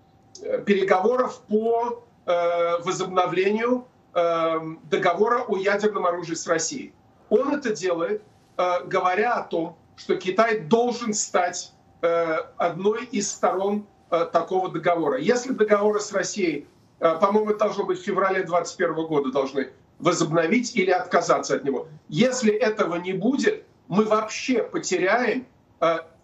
[0.67, 6.93] переговоров по э, возобновлению э, договора о ядерном оружии с Россией.
[7.31, 8.23] Он это делает,
[8.57, 15.19] э, говоря о том, что Китай должен стать э, одной из сторон э, такого договора.
[15.19, 16.67] Если договора с Россией
[17.01, 21.89] по-моему, это должно быть в феврале 2021 года, должны возобновить или отказаться от него.
[22.09, 25.47] Если этого не будет, мы вообще потеряем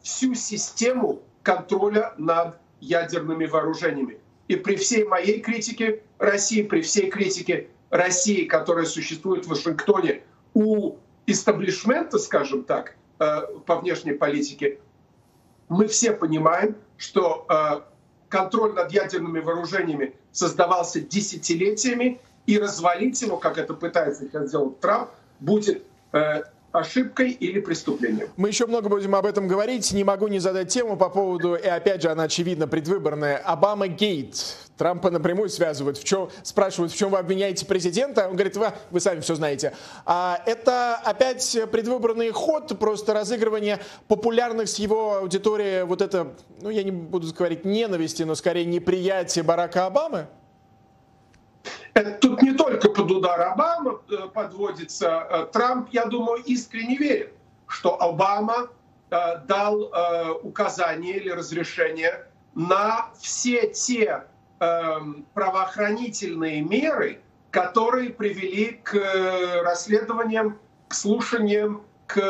[0.02, 4.18] всю систему контроля над ядерными вооружениями.
[4.48, 10.22] И при всей моей критике России, при всей критике России, которая существует в Вашингтоне,
[10.54, 14.80] у истеблишмента, скажем так, э, по внешней политике,
[15.68, 17.80] мы все понимаем, что э,
[18.28, 25.10] контроль над ядерными вооружениями создавался десятилетиями, и развалить его, как это пытается сейчас сделать Трамп,
[25.40, 28.28] будет э, ошибкой или преступлением.
[28.36, 29.92] Мы еще много будем об этом говорить.
[29.92, 34.56] Не могу не задать тему по поводу, и опять же, она очевидно предвыборная, Обама Гейт.
[34.76, 38.28] Трампа напрямую связывают, в чем, спрашивают, в чем вы обвиняете президента.
[38.28, 39.74] Он говорит, вы, вы сами все знаете.
[40.06, 46.82] А это опять предвыборный ход, просто разыгрывание популярных с его аудиторией, вот это, ну я
[46.82, 50.28] не буду говорить ненависти, но скорее неприятие Барака Обамы?
[52.20, 55.26] Тут не только под удар Обама э, подводится.
[55.28, 57.32] Э, Трамп, я думаю, искренне верит,
[57.66, 58.68] что Обама
[59.10, 59.92] э, дал
[60.42, 64.24] указание или разрешение на все те
[64.58, 68.94] правоохранительные меры, которые привели к
[69.62, 72.20] расследованиям, к слушаниям, к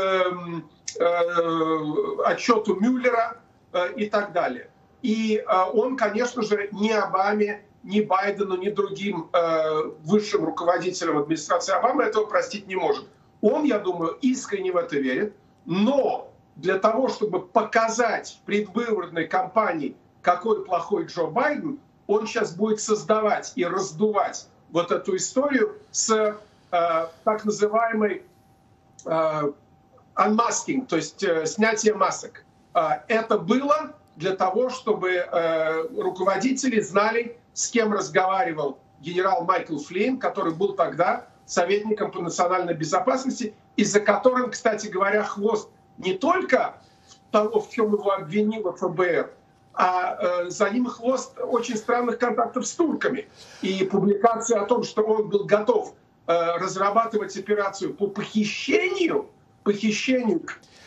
[2.24, 3.38] отчету Мюллера
[3.96, 4.70] и так далее.
[5.02, 12.04] И он, конечно же, не Обаме ни Байдену, ни другим э, высшим руководителям администрации Обамы
[12.04, 13.06] этого простить не может.
[13.40, 19.96] Он, я думаю, искренне в это верит, но для того, чтобы показать в предвыборной кампании,
[20.20, 27.08] какой плохой Джо Байден, он сейчас будет создавать и раздувать вот эту историю с э,
[27.24, 28.22] так называемой
[29.06, 29.52] э,
[30.16, 32.44] unmasking, то есть э, снятие масок.
[32.74, 40.18] Э, это было для того, чтобы э, руководители знали, с кем разговаривал генерал Майкл Флейн,
[40.18, 46.76] который был тогда советником по национальной безопасности, и за которым, кстати говоря, хвост не только
[47.30, 49.30] того, в чем его обвинило ФБР,
[49.74, 53.28] а э, за ним хвост очень странных контактов с турками.
[53.62, 55.94] И публикация о том, что он был готов
[56.26, 59.30] э, разрабатывать операцию по похищению,
[59.62, 60.44] похищению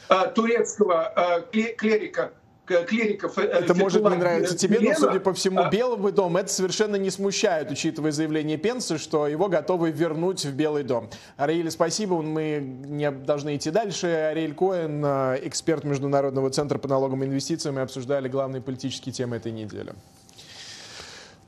[0.10, 2.34] э, турецкого э, клерика
[2.65, 3.38] клириков.
[3.38, 6.95] Э, это может не нравиться тебе, но, судя по всему, а Белый дом это совершенно
[6.95, 11.10] не смущает, учитывая заявление Пенса, что его готовы вернуть в Белый дом.
[11.38, 14.08] Ариэль, спасибо, мы не должны идти дальше.
[14.08, 19.38] Ариэль Коэн, э, эксперт Международного центра по налогам и инвестициям, мы обсуждали главные политические темы
[19.38, 19.93] этой недели.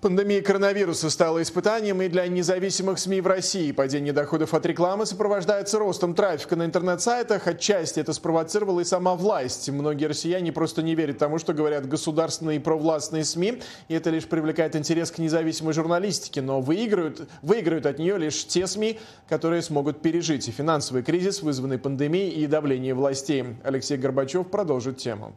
[0.05, 3.71] Пандемия коронавируса стала испытанием и для независимых СМИ в России.
[3.71, 7.47] Падение доходов от рекламы сопровождается ростом трафика на интернет-сайтах.
[7.47, 9.67] Отчасти это спровоцировала и сама власть.
[9.71, 13.63] Многие россияне просто не верят тому, что говорят государственные и провластные СМИ.
[13.87, 16.43] И это лишь привлекает интерес к независимой журналистике.
[16.43, 21.79] Но выигрывают, выигрывают от нее лишь те СМИ, которые смогут пережить и финансовый кризис, вызванный
[21.79, 23.43] пандемией и давлением властей.
[23.63, 25.33] Алексей Горбачев продолжит тему.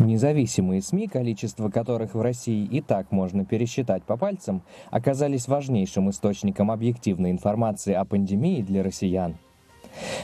[0.00, 6.70] Независимые СМИ, количество которых в России и так можно пересчитать по пальцам, оказались важнейшим источником
[6.70, 9.36] объективной информации о пандемии для россиян.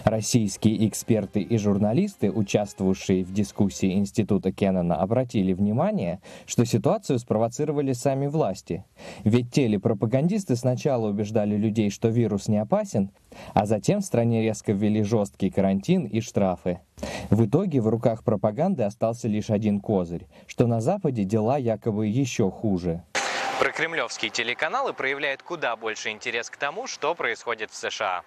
[0.05, 8.27] Российские эксперты и журналисты, участвовавшие в дискуссии Института Кеннона, обратили внимание, что ситуацию спровоцировали сами
[8.27, 8.85] власти.
[9.25, 13.11] Ведь телепропагандисты сначала убеждали людей, что вирус не опасен,
[13.55, 16.81] а затем в стране резко ввели жесткий карантин и штрафы.
[17.31, 22.51] В итоге в руках пропаганды остался лишь один козырь, что на Западе дела якобы еще
[22.51, 23.03] хуже.
[23.59, 28.23] Прокремлевские телеканалы проявляют куда больше интерес к тому, что происходит в США.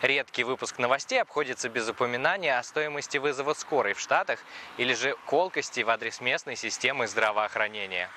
[0.00, 4.42] Редкий выпуск новостей обходится без упоминания о стоимости вызова скорой в Штатах
[4.78, 8.08] или же колкости в адрес местной системы здравоохранения.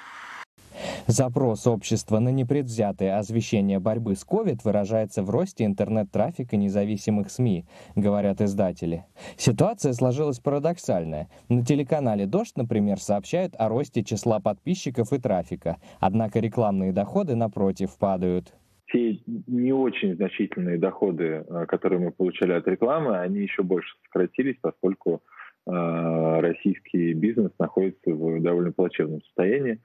[1.07, 8.41] Запрос общества на непредвзятое освещение борьбы с COVID выражается в росте интернет-трафика независимых СМИ, говорят
[8.41, 9.05] издатели.
[9.37, 11.29] Ситуация сложилась парадоксальная.
[11.49, 17.97] На телеканале «Дождь», например, сообщают о росте числа подписчиков и трафика, однако рекламные доходы, напротив,
[17.97, 18.53] падают.
[18.91, 24.57] Те не очень значительные доходы, э, которые мы получали от рекламы, они еще больше сократились,
[24.61, 25.23] поскольку
[25.65, 29.79] э, российский бизнес находится в довольно плачевном состоянии.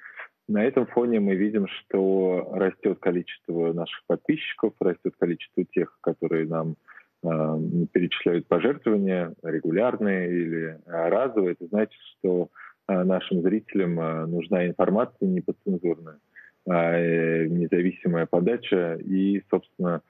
[0.49, 6.77] На этом фоне мы видим, что растет количество наших подписчиков, растет количество тех, которые нам
[7.23, 11.53] э, перечисляют пожертвования регулярные или разовые.
[11.53, 12.49] Это значит, что
[12.89, 16.19] э, нашим зрителям э, нужна информация неподцензурная,
[16.67, 20.01] э, независимая подача и, собственно,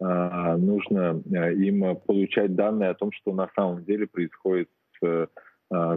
[0.00, 4.70] э, нужно э, им получать данные о том, что на самом деле происходит
[5.02, 5.28] с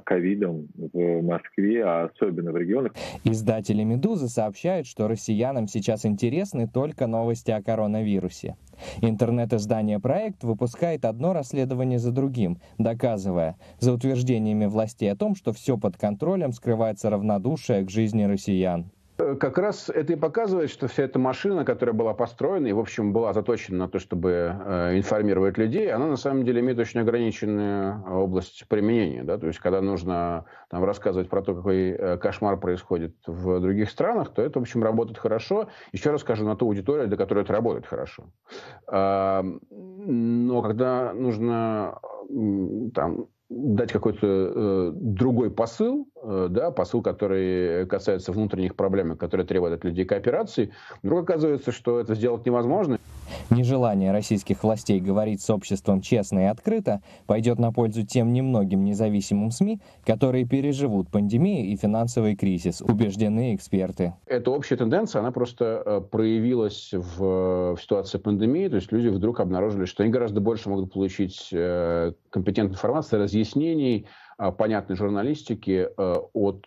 [0.06, 2.94] ковидом в Москве, а особенно в регионах.
[3.24, 8.56] Издатели «Медузы» сообщают, что россиянам сейчас интересны только новости о коронавирусе.
[9.02, 15.78] Интернет-издание «Проект» выпускает одно расследование за другим, доказывая, за утверждениями властей о том, что все
[15.78, 18.92] под контролем, скрывается равнодушие к жизни россиян.
[19.18, 22.80] Э, как раз это и показывает, что вся эта машина, которая была построена и, в
[22.80, 27.00] общем, была заточена на то, чтобы э, информировать людей, она на самом деле имеет очень
[27.00, 29.24] ограниченную область применения.
[29.24, 29.38] Да?
[29.38, 34.34] То есть, когда нужно там, рассказывать про то, какой э, кошмар происходит в других странах,
[34.34, 35.70] то это, в общем, работает хорошо.
[35.92, 38.26] Еще раз скажу, на ту аудиторию, для которой это работает хорошо.
[38.88, 42.00] А, но когда нужно
[42.94, 46.15] там, дать какой-то э, другой посыл, э,
[46.50, 50.72] да, посыл, который касается внутренних проблем, которые требуют от людей кооперации,
[51.04, 52.98] вдруг оказывается, что это сделать невозможно.
[53.50, 59.52] Нежелание российских властей говорить с обществом честно и открыто пойдет на пользу тем немногим независимым
[59.52, 64.14] СМИ, которые переживут пандемию и финансовый кризис, убеждены эксперты.
[64.26, 69.40] Эта общая тенденция, она просто э, проявилась в, в ситуации пандемии, то есть люди вдруг
[69.40, 76.66] обнаружили, что они гораздо больше могут получить э, компетентной информации, разъяснений, э, понятной журналистики от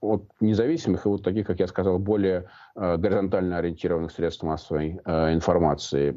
[0.00, 5.34] от независимых и вот таких, как я сказал, более э, горизонтально ориентированных средств массовой э,
[5.34, 6.16] информации.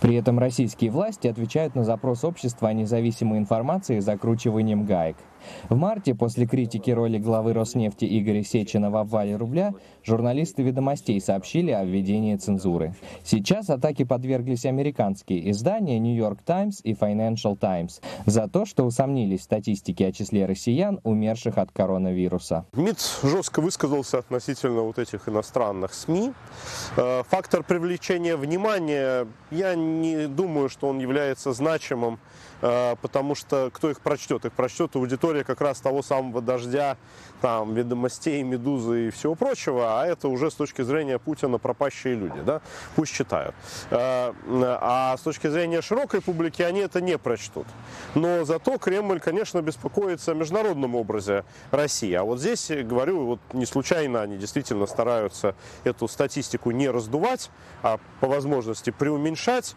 [0.00, 5.16] При этом российские власти отвечают на запрос общества о независимой информации закручиванием гаек.
[5.68, 9.74] В марте, после критики роли главы Роснефти Игоря Сечина в обвале рубля,
[10.04, 12.94] журналисты «Ведомостей» сообщили о введении цензуры.
[13.24, 19.40] Сейчас атаки подверглись американские издания New York Times и Financial Times за то, что усомнились
[19.40, 22.66] в статистике о числе россиян, умерших от коронавируса.
[22.72, 26.32] МИД жестко высказался относительно вот этих иностранных СМИ.
[26.96, 32.18] Э, фактор привлечения внимания, я не думаю, что он является значимым
[32.60, 34.44] потому что кто их прочтет?
[34.44, 36.96] Их прочтет аудитория как раз того самого дождя,
[37.40, 42.40] там, ведомостей, медузы и всего прочего, а это уже с точки зрения Путина пропащие люди,
[42.44, 42.60] да,
[42.96, 43.54] пусть читают.
[43.90, 47.66] Э, а с точки зрения широкой публики они это не прочтут.
[48.14, 52.12] Но зато Кремль, конечно, беспокоится о международном образе России.
[52.12, 55.54] А вот здесь, говорю, вот не случайно они действительно стараются
[55.84, 57.50] эту статистику не раздувать,
[57.82, 59.74] а по возможности преуменьшать.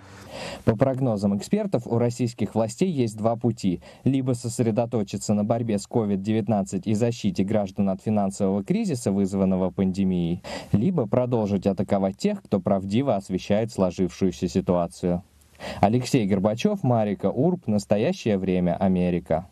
[0.66, 3.82] По прогнозам экспертов, у российских властей властей есть два пути.
[4.03, 11.05] Либо сосредоточиться на борьбе с COVID-19 и защите граждан от финансового кризиса, вызванного пандемией, либо
[11.05, 15.24] продолжить атаковать тех, кто правдиво освещает сложившуюся ситуацию.
[15.82, 17.67] Алексей Горбачев, Марика Урб.
[17.67, 18.76] Настоящее время.
[18.76, 19.47] Америка.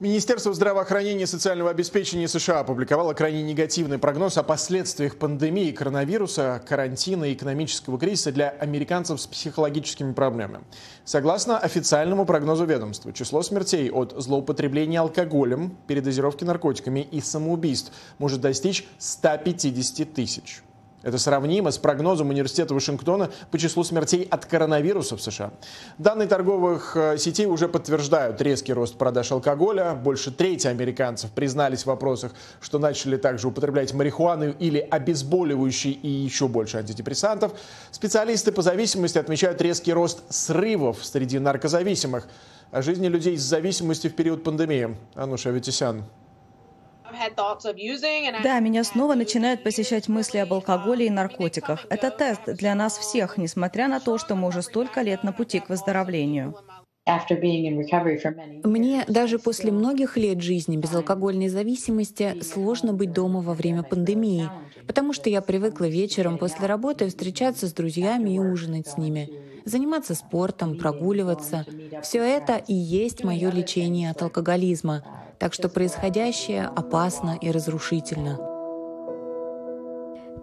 [0.00, 7.24] Министерство здравоохранения и социального обеспечения США опубликовало крайне негативный прогноз о последствиях пандемии коронавируса, карантина
[7.24, 10.62] и экономического кризиса для американцев с психологическими проблемами.
[11.04, 18.86] Согласно официальному прогнозу ведомства, число смертей от злоупотребления алкоголем, передозировки наркотиками и самоубийств может достичь
[18.98, 20.62] 150 тысяч.
[21.02, 25.52] Это сравнимо с прогнозом Университета Вашингтона по числу смертей от коронавируса в США.
[25.96, 29.94] Данные торговых э, сетей уже подтверждают резкий рост продаж алкоголя.
[29.94, 36.48] Больше трети американцев признались в вопросах, что начали также употреблять марихуану или обезболивающие и еще
[36.48, 37.52] больше антидепрессантов.
[37.92, 42.26] Специалисты по зависимости отмечают резкий рост срывов среди наркозависимых.
[42.72, 44.96] О жизни людей с зависимостью в период пандемии.
[45.14, 46.04] Ануша Аветисян.
[48.42, 51.86] Да, меня снова начинают посещать мысли об алкоголе и наркотиках.
[51.90, 55.60] Это тест для нас всех, несмотря на то, что мы уже столько лет на пути
[55.60, 56.54] к выздоровлению.
[58.64, 64.50] Мне даже после многих лет жизни без алкогольной зависимости сложно быть дома во время пандемии,
[64.86, 69.30] потому что я привыкла вечером после работы встречаться с друзьями и ужинать с ними,
[69.64, 71.64] заниматься спортом, прогуливаться.
[72.02, 75.02] Все это и есть мое лечение от алкоголизма.
[75.38, 78.38] Так что происходящее опасно и разрушительно.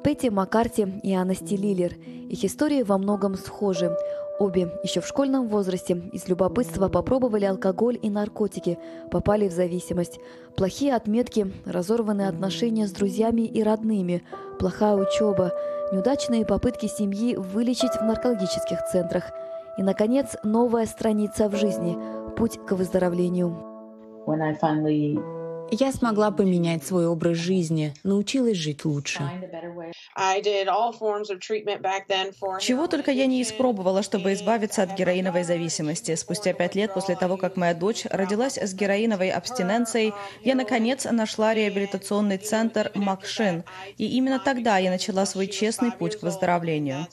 [0.04, 1.96] Петти Маккарти и Анасти Лиллер.
[2.30, 3.96] Их истории во многом схожи.
[4.38, 8.78] Обе еще в школьном возрасте из любопытства попробовали алкоголь и наркотики,
[9.10, 10.20] попали в зависимость.
[10.56, 14.24] Плохие отметки, разорванные отношения с друзьями и родными,
[14.60, 15.54] плохая учеба,
[15.92, 19.24] неудачные попытки семьи вылечить в наркологических центрах.
[19.78, 21.98] И, наконец, новая страница в жизни–
[22.38, 23.75] путь к выздоровлению.
[25.72, 29.24] Я смогла поменять свой образ жизни, научилась жить лучше.
[32.60, 36.16] Чего только я не испробовала, чтобы избавиться от героиновой зависимости.
[36.16, 40.14] Спустя пять лет после того, как моя дочь родилась с героиновой абстиненцией,
[40.44, 43.64] я, наконец, нашла реабилитационный центр Макшин.
[43.98, 47.08] И именно тогда я начала свой честный путь к выздоровлению.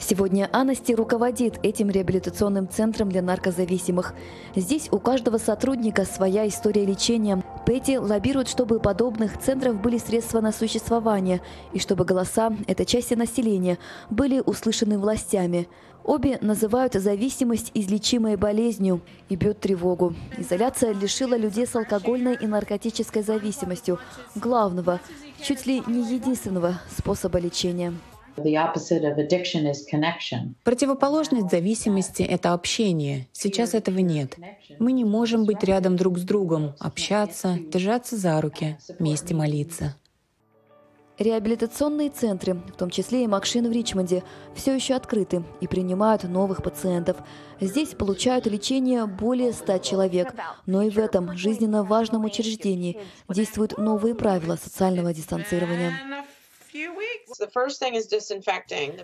[0.00, 4.14] Сегодня Анасти руководит этим реабилитационным центром для наркозависимых.
[4.54, 7.42] Здесь у каждого сотрудника своя история лечения.
[7.66, 11.40] Пэти лоббирует, чтобы подобных центров были средства на существование
[11.72, 13.78] и чтобы голоса этой части населения
[14.10, 15.68] были услышаны властями.
[16.04, 20.14] Обе называют зависимость излечимой болезнью и бьют тревогу.
[20.38, 23.98] Изоляция лишила людей с алкогольной и наркотической зависимостью
[24.36, 25.00] главного,
[25.42, 27.92] чуть ли не единственного способа лечения.
[30.64, 33.28] Противоположность зависимости– это общение.
[33.32, 34.36] Сейчас этого нет.
[34.78, 39.96] Мы не можем быть рядом друг с другом, общаться, держаться за руки, вместе молиться.
[41.18, 44.24] Реабилитационные центры, в том числе и Макшин в Ричмонде,
[44.54, 47.18] все еще открыты и принимают новых пациентов.
[47.60, 50.34] Здесь получают лечение более 100 человек.
[50.66, 55.92] Но и в этом жизненно важном учреждении действуют новые правила социального дистанцирования.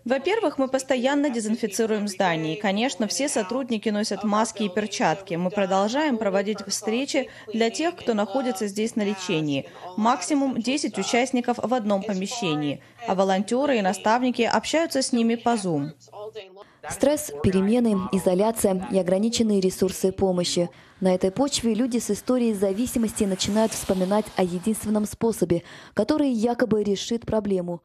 [0.05, 2.57] Во-первых, мы постоянно дезинфицируем здание.
[2.57, 5.35] И, конечно, все сотрудники носят маски и перчатки.
[5.35, 9.69] Мы продолжаем проводить встречи для тех, кто находится здесь на лечении.
[9.97, 12.83] Максимум 10 участников в одном помещении.
[13.07, 15.91] А волонтеры и наставники общаются с ними по Zoom.
[16.89, 20.71] Стресс, перемены, изоляция и ограниченные ресурсы помощи.
[21.01, 25.63] На этой почве люди с историей зависимости начинают вспоминать о единственном способе,
[25.95, 27.83] который якобы решит проблему.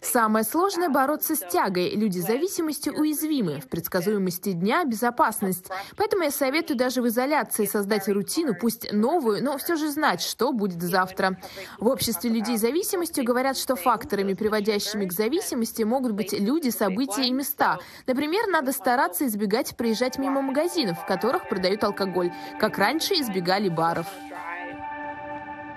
[0.00, 1.90] Самое сложное– бороться с тягой.
[1.94, 3.60] Люди с зависимостью уязвимы.
[3.60, 5.66] В предсказуемости дня– безопасность.
[5.96, 10.52] Поэтому я советую даже в изоляции создать рутину, пусть новую, но все же знать, что
[10.52, 11.38] будет завтра.
[11.78, 17.26] В обществе людей с зависимостью говорят, что факторами, приводящими к зависимости, могут быть люди, события
[17.26, 17.78] и места.
[18.06, 24.06] Например, надо стараться избегать проезжать мимо магазинов, в которых продают алкоголь, как раньше избегали баров.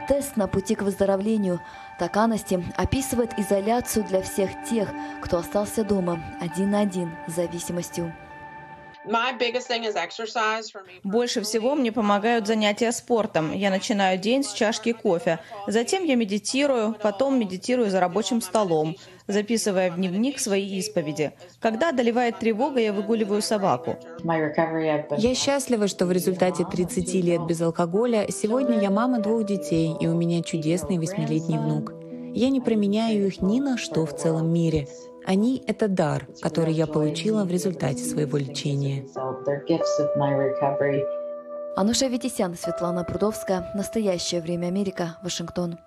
[0.08, 1.62] Тест на пути к выздоровлению.
[1.98, 4.90] Таканости описывает изоляцию для всех тех,
[5.22, 8.14] кто остался дома один на один с зависимостью.
[11.04, 13.52] Больше всего мне помогают занятия спортом.
[13.54, 15.40] Я начинаю день с чашки кофе.
[15.68, 18.96] Затем я медитирую, потом медитирую за рабочим столом,
[19.28, 21.32] записывая в дневник свои исповеди.
[21.60, 23.98] Когда одолевает тревога, я выгуливаю собаку.
[25.18, 30.08] Я счастлива, что в результате 30 лет без алкоголя сегодня я мама двух детей, и
[30.08, 31.94] у меня чудесный восьмилетний внук.
[32.34, 34.88] Я не променяю их ни на что в целом мире.
[35.26, 39.06] Они— это дар, который я получила в результате своего лечения.
[41.76, 43.72] Ануша Витисян, Светлана Прудовская.
[43.74, 45.18] Настоящее время Америка.
[45.24, 45.80] Вашингтон.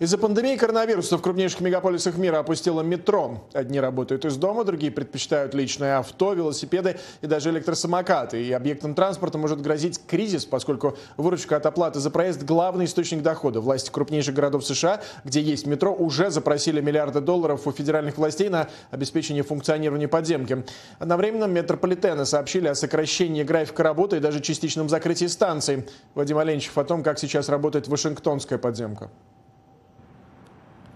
[0.00, 3.46] Из-за пандемии коронавируса в крупнейших мегаполисах мира опустило метро.
[3.52, 8.42] Одни работают из дома, другие предпочитают личное авто, велосипеды и даже электросамокаты.
[8.42, 13.60] И объектам транспорта может грозить кризис, поскольку выручка от оплаты за проезд– главный источник дохода.
[13.60, 18.68] Власти крупнейших городов США, где есть метро, уже запросили миллиарды долларов у федеральных властей на
[18.90, 20.64] обеспечение функционирования подземки.
[20.98, 25.86] Одновременно метрополитены сообщили о сокращении графика работы и даже частичном закрытии станций.
[26.14, 29.10] Вадим Оленчев о том, как сейчас работает Вашингтонская подземка.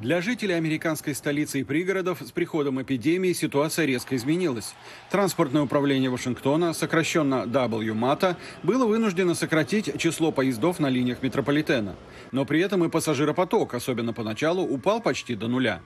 [0.04, 4.74] Для жителей американской столицы и пригородов с приходом эпидемии ситуация резко изменилась.
[5.10, 11.96] Транспортное управление Вашингтона, сокращенно WMATA, было вынуждено сократить число поездов на линиях метрополитена.
[12.32, 15.80] Но при этом и пассажиропоток, особенно поначалу, упал почти до нуля.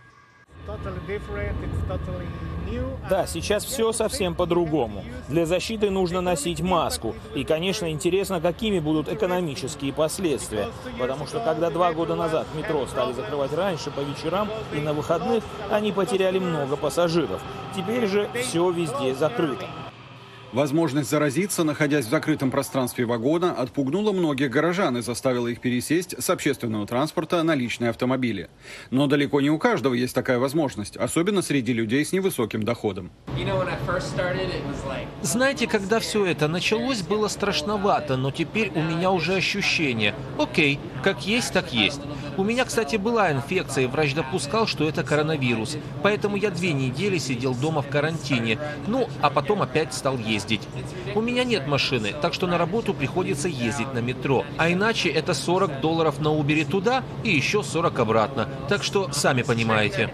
[3.09, 5.05] Да, сейчас все совсем по-другому.
[5.29, 7.15] Для защиты нужно носить маску.
[7.35, 10.69] И, конечно, интересно, какими будут экономические последствия.
[10.99, 15.43] Потому что когда два года назад метро стали закрывать раньше по вечерам и на выходных,
[15.71, 17.41] они потеряли много пассажиров.
[17.75, 19.67] Теперь же все везде закрыто.
[20.53, 26.31] Возможность заразиться, находясь в закрытом пространстве вагона, отпугнула многих горожан и заставила их пересесть с
[26.31, 28.49] общественного транспорта на личные автомобили.
[28.91, 33.11] Но далеко не у каждого есть такая возможность, особенно среди людей с невысоким доходом.
[35.23, 40.15] Знаете, когда все это началось, было страшновато, но теперь у меня уже ощущение.
[40.39, 42.01] Окей, как есть, так есть.
[42.37, 45.77] У меня, кстати, была инфекция, и врач допускал, что это коронавирус.
[46.03, 48.59] Поэтому я две недели сидел дома в карантине.
[48.87, 50.63] Ну, а потом опять стал ездить.
[51.17, 54.45] У меня нет машины, так что на работу приходится ездить на метро.
[54.57, 58.49] А иначе это 40 долларов на Убере туда и еще 40 обратно.
[58.69, 60.11] Так что сами понимаете.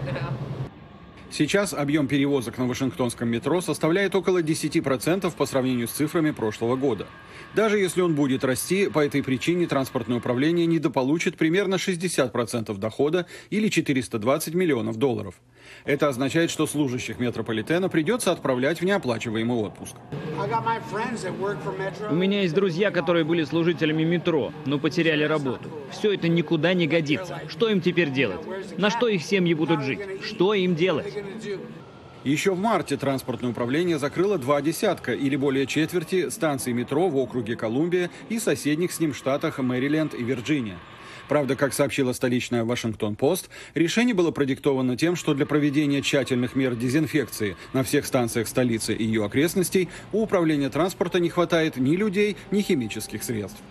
[1.31, 7.07] Сейчас объем перевозок на Вашингтонском метро составляет около 10% по сравнению с цифрами прошлого года.
[7.55, 13.69] Даже если он будет расти, по этой причине транспортное управление недополучит примерно 60% дохода или
[13.69, 15.35] 420 миллионов долларов.
[15.85, 19.95] Это означает, что служащих метрополитена придется отправлять в неоплачиваемый отпуск.
[22.09, 25.69] У меня есть друзья, которые были служителями метро, но потеряли работу.
[25.91, 27.41] Все это никуда не годится.
[27.47, 28.41] Что им теперь делать?
[28.77, 29.99] На что их семьи будут жить?
[30.23, 31.13] Что им делать?
[32.25, 37.55] Еще в марте транспортное управление закрыло два десятка или более четверти станций метро в округе
[37.55, 40.77] Колумбия и соседних с ним штатах Мэриленд и Вирджиния.
[41.27, 47.55] Правда, как сообщила столичная Вашингтон-Пост, решение было продиктовано тем, что для проведения тщательных мер дезинфекции
[47.73, 52.61] на всех станциях столицы и ее окрестностей у управления транспорта не хватает ни людей, ни
[52.61, 53.61] химических средств.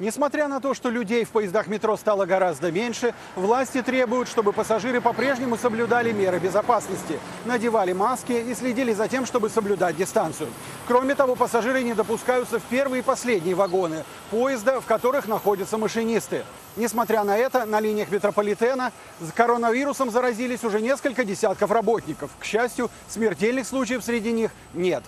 [0.00, 5.02] Несмотря на то, что людей в поездах метро стало гораздо меньше, власти требуют, чтобы пассажиры
[5.02, 10.48] по-прежнему соблюдали меры безопасности, надевали маски и следили за тем, чтобы соблюдать дистанцию.
[10.88, 16.44] Кроме того, пассажиры не допускаются в первые и последние вагоны поезда, в которых находятся машинисты.
[16.76, 22.30] Несмотря на это, на линиях метрополитена с коронавирусом заразились уже несколько десятков работников.
[22.38, 25.04] К счастью, смертельных случаев среди них нет.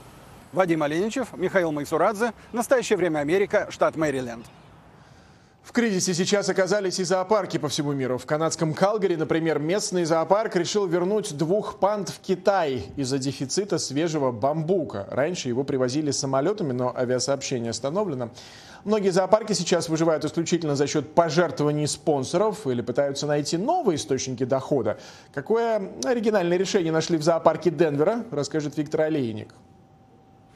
[0.53, 2.35] Вадим Оленичев, Михаил Майсурадзе.
[2.53, 4.45] Настоящее время Америка, штат Мэриленд.
[5.63, 8.19] В кризисе сейчас оказались и зоопарки по всему миру.
[8.19, 14.33] В канадском Калгари, например, местный зоопарк решил вернуть двух панд в Китай из-за дефицита свежего
[14.33, 15.07] бамбука.
[15.09, 18.31] Раньше его привозили самолетами, но авиасообщение остановлено.
[18.85, 24.99] Многие зоопарки сейчас выживают исключительно за счет пожертвований спонсоров или пытаются найти новые источники дохода.
[25.33, 29.55] Какое оригинальное решение нашли в зоопарке Денвера, расскажет Виктор Олейник.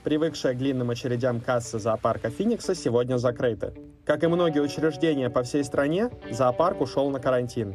[0.06, 3.72] Привыкшая к длинным очередям кассы зоопарка Финикса сегодня закрыты.
[4.04, 7.74] Как и многие учреждения по всей стране, зоопарк ушел на карантин.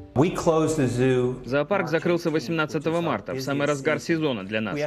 [1.44, 4.80] Зоопарк закрылся 18 марта, в самый разгар сезона для нас.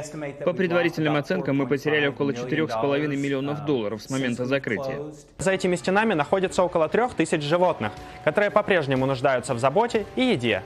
[0.43, 4.99] По предварительным оценкам, мы потеряли около 4,5 миллионов долларов с момента закрытия.
[5.37, 7.91] За этими стенами находится около трех тысяч животных,
[8.23, 10.63] которые по-прежнему нуждаются в заботе и еде.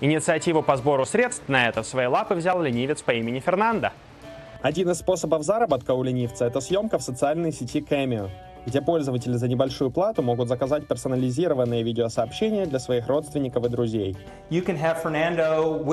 [0.00, 3.92] Инициативу по сбору средств на это в свои лапы взял ленивец по имени Фернандо.
[4.62, 8.30] Один из способов заработка у ленивца– это съемка в социальной сети Cameo,
[8.66, 14.16] где пользователи за небольшую плату могут заказать персонализированные видеосообщения для своих родственников и друзей.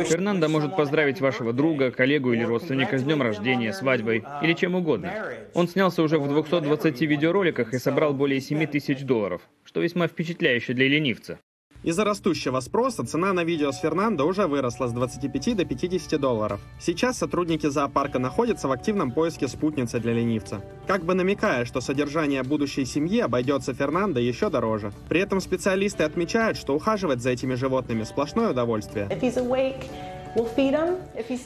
[0.09, 5.14] Фернандо может поздравить вашего друга, коллегу или родственника с днем рождения, свадьбой или чем угодно.
[5.53, 10.74] Он снялся уже в 220 видеороликах и собрал более 7 тысяч долларов, что весьма впечатляюще
[10.74, 11.39] для ленивца.
[11.84, 16.62] Из-за растущего спроса цена на видео с Фернандо уже выросла с 25 до 50 долларов.
[16.80, 20.62] Сейчас сотрудники зоопарка находятся в активном поиске спутницы для ленивца.
[20.88, 24.94] Как бы намекая, что содержание будущей семьи обойдется Фернандо еще дороже.
[25.10, 29.08] При этом специалисты отмечают, что ухаживать за этими животными сплошное удовольствие.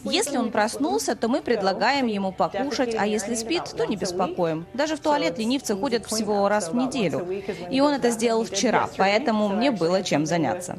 [0.03, 4.65] Если он проснулся, то мы предлагаем ему покушать, а если спит, то не беспокоим.
[4.73, 7.27] Даже в туалет ленивцы ходят всего раз в неделю.
[7.69, 10.77] И он это сделал вчера, поэтому мне было чем заняться.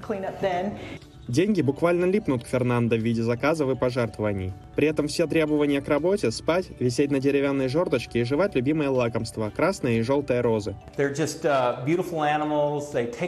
[1.29, 4.55] Деньги буквально липнут к Фернандо в виде заказов и пожертвований.
[4.79, 9.51] При этом все требования к работе– спать, висеть на деревянной жердочке и жевать любимые лакомства–
[9.57, 10.77] красные и желтые розы.
[10.97, 11.15] Uh,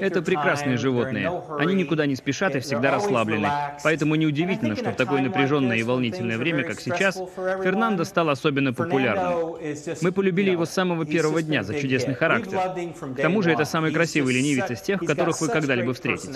[0.00, 1.42] Это прекрасные животные.
[1.58, 3.48] Они никуда не спешат и всегда расслаблены.
[3.82, 9.56] Поэтому неудивительно, что в такое напряженное и волнительное время, как сейчас, Фернандо стал особенно популярным.
[10.02, 12.60] Мы полюбили его с самого первого дня за чудесный характер.
[13.16, 16.30] К тому же это самый красивый ленивец из тех, которых вы когда-либо встретите.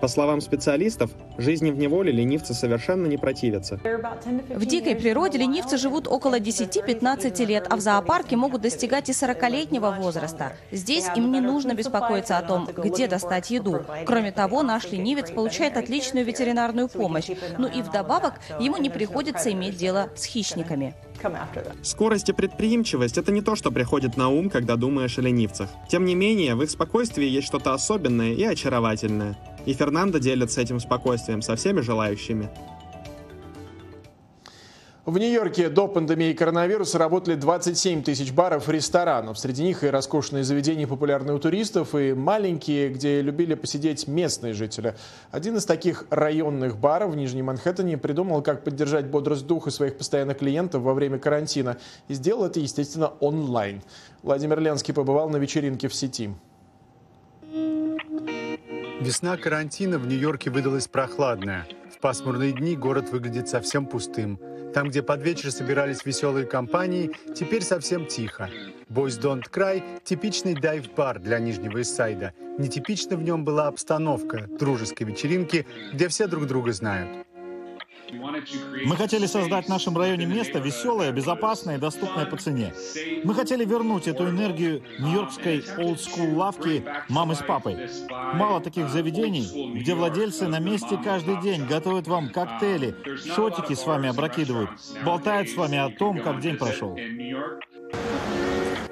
[0.00, 3.78] По словам специалистов, жизни в неволе ленивцы совершенно не противятся.
[4.48, 9.90] В дикой природе ленивцы живут около 10-15 лет, а в зоопарке могут достигать и 40-летнего
[9.98, 10.52] возраста.
[10.70, 13.82] Здесь им не нужно беспокоиться о том, где достать еду.
[14.06, 17.30] Кроме того, наш ленивец получает отличную ветеринарную помощь.
[17.58, 20.94] Ну и вдобавок, ему не приходится иметь дело с хищниками.
[21.82, 25.70] Скорость и предприимчивость– это не то, что приходит на ум, когда думаешь о ленивцах.
[25.88, 29.36] Тем не менее, в их спокойствии есть что-то особенное и очаровательное.
[29.66, 32.48] И Фернандо делится этим спокойствием со всеми желающими.
[35.04, 39.38] В Нью-Йорке до пандемии коронавируса работали 27 тысяч баров и ресторанов.
[39.38, 44.96] Среди них и роскошные заведения, популярные у туристов, и маленькие, где любили посидеть местные жители.
[45.30, 50.38] Один из таких районных баров в Нижнем Манхэттене придумал, как поддержать бодрость духа своих постоянных
[50.38, 51.76] клиентов во время карантина.
[52.08, 53.82] И сделал это, естественно, онлайн.
[54.24, 56.34] Владимир Ленский побывал на вечеринке в сети.
[59.00, 61.66] Весна карантина в Нью-Йорке выдалась прохладная.
[61.94, 64.40] В пасмурные дни город выглядит совсем пустым.
[64.72, 68.48] Там, где под вечер собирались веселые компании, теперь совсем тихо.
[68.88, 72.32] Boys Don't Cry– типичный дайв-бар для Нижнего Иссайда.
[72.58, 77.25] Нетипично в нем была обстановка дружеской вечеринки, где все друг друга знают.
[78.12, 82.72] Мы хотели создать в нашем районе место веселое, безопасное и доступное по цене.
[83.24, 87.88] Мы хотели вернуть эту энергию нью-йоркской олдскул лавки мамы с папой.
[88.34, 92.94] Мало таких заведений, где владельцы на месте каждый день готовят вам коктейли,
[93.34, 94.70] шотики с вами опрокидывают,
[95.04, 96.96] болтают с вами о том, как день прошел.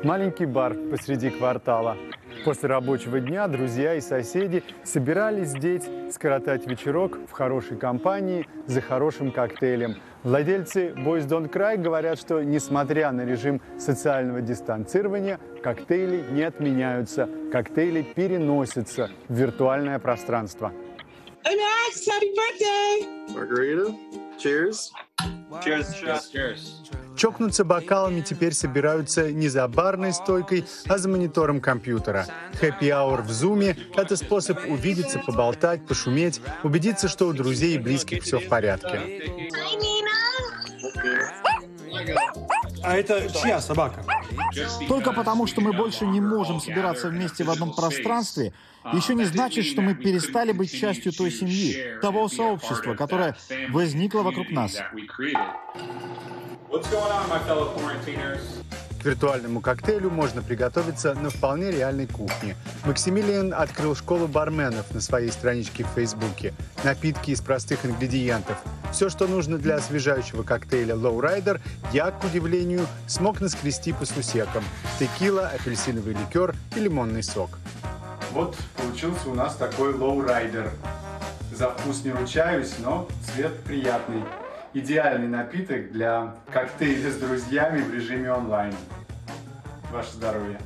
[0.03, 1.97] Маленький бар посреди квартала.
[2.45, 9.33] После рабочего дня друзья и соседи собирались здесь скоротать вечерок в хорошей компании за хорошим
[9.33, 9.97] коктейлем.
[10.23, 18.03] Владельцы Boys Don't Cry говорят, что несмотря на режим социального дистанцирования, коктейли не отменяются, коктейли
[18.03, 20.71] переносятся в виртуальное пространство.
[21.45, 23.35] Hey Max, happy birthday!
[23.35, 23.95] Margarita,
[24.39, 24.93] cheers.
[25.63, 25.95] Cheers,
[26.31, 27.04] cheers.
[27.17, 32.27] Чокнуться бокалами теперь собираются не за барной стойкой, а за монитором компьютера.
[32.61, 38.23] Happy Hour в Zoom— это способ увидеться, поболтать, пошуметь, убедиться, что у друзей и близких
[38.23, 39.31] все в порядке.
[42.83, 44.05] А это чья собака?
[44.89, 48.53] Только потому, что мы больше не можем собираться вместе в одном пространстве,
[48.93, 53.37] еще не значит, что мы перестали быть частью той семьи, того сообщества, которое
[53.71, 54.77] возникло вокруг нас.
[59.01, 62.57] К виртуальному коктейлю можно приготовиться на вполне реальной кухне.
[62.85, 66.53] Максимилиан открыл школу барменов на своей страничке в Фейсбуке.
[66.83, 68.57] Напитки из простых ингредиентов.
[68.93, 71.61] Все, что нужно для освежающего коктейля Lowrider,
[71.93, 74.65] я, к удивлению, смог наскрести по сусекам.
[74.99, 77.51] Текила, апельсиновый ликер и лимонный сок.
[78.33, 80.71] Вот получился у нас такой Lowrider.
[81.55, 84.25] За вкус не ручаюсь, но цвет приятный
[84.75, 88.75] идеальный напиток для коктейля с друзьями в режиме онлайн.
[89.91, 90.59] Ваше здоровье.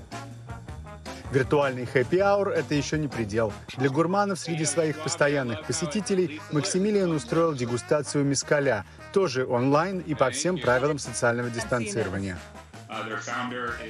[1.30, 3.52] Виртуальный хэппи аур– это еще не предел.
[3.76, 10.58] Для гурманов среди своих постоянных посетителей Максимилиан устроил дегустацию мискаля, тоже онлайн и по всем
[10.58, 12.38] правилам социального дистанцирования.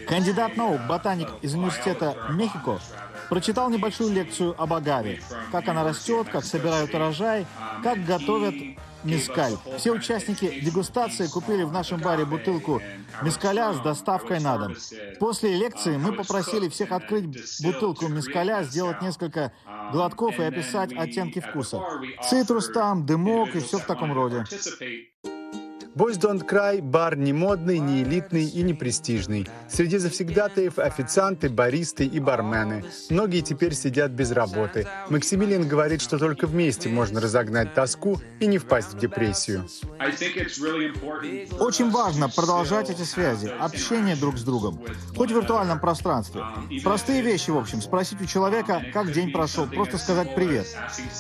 [0.09, 2.81] Кандидат наук, ботаник из университета Мехико,
[3.29, 5.21] прочитал небольшую лекцию об агаве,
[5.53, 7.47] как она растет, как собирают урожай,
[7.85, 8.55] как готовят
[9.05, 9.55] мискаль.
[9.77, 12.81] Все участники дегустации купили в нашем баре бутылку
[13.23, 14.75] мискаля с доставкой на дом.
[15.21, 17.27] После лекции мы попросили всех открыть
[17.63, 19.53] бутылку мискаля, сделать несколько
[19.93, 21.81] глотков и описать оттенки вкуса.
[22.29, 24.45] Цитрус там, дымок и все в таком роде.
[25.99, 29.49] Boys Don't Cry– бар не модный, не элитный и не престижный.
[29.69, 32.85] Среди завсегдатаев официанты, баристы и бармены.
[33.11, 34.87] Многие теперь сидят без работы.
[35.11, 39.67] Максимилиан говорит, что только вместе можно разогнать тоску и не впасть в депрессию.
[41.59, 44.81] Очень важно продолжать эти связи, общение друг с другом,
[45.17, 46.45] хоть в виртуальном пространстве.
[46.85, 50.69] Простые вещи, в общем, спросить у человека, как день прошел, просто сказать «привет».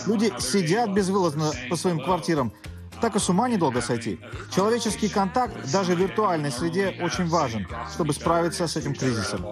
[0.06, 2.52] Люди сидят безвылазно по своим квартирам,
[3.00, 4.20] так и с ума недолго сойти.
[4.54, 9.46] Человеческий контакт даже в виртуальной среде очень важен, чтобы справиться с этим кризисом.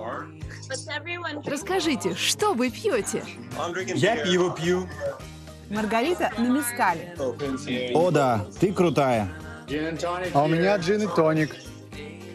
[1.45, 3.25] Расскажите, что вы пьете?
[3.95, 4.89] Я пиво пью.
[5.71, 7.15] Маргарита на мискале.
[7.95, 9.33] О да, ты крутая.
[10.33, 11.55] А у меня джин и тоник.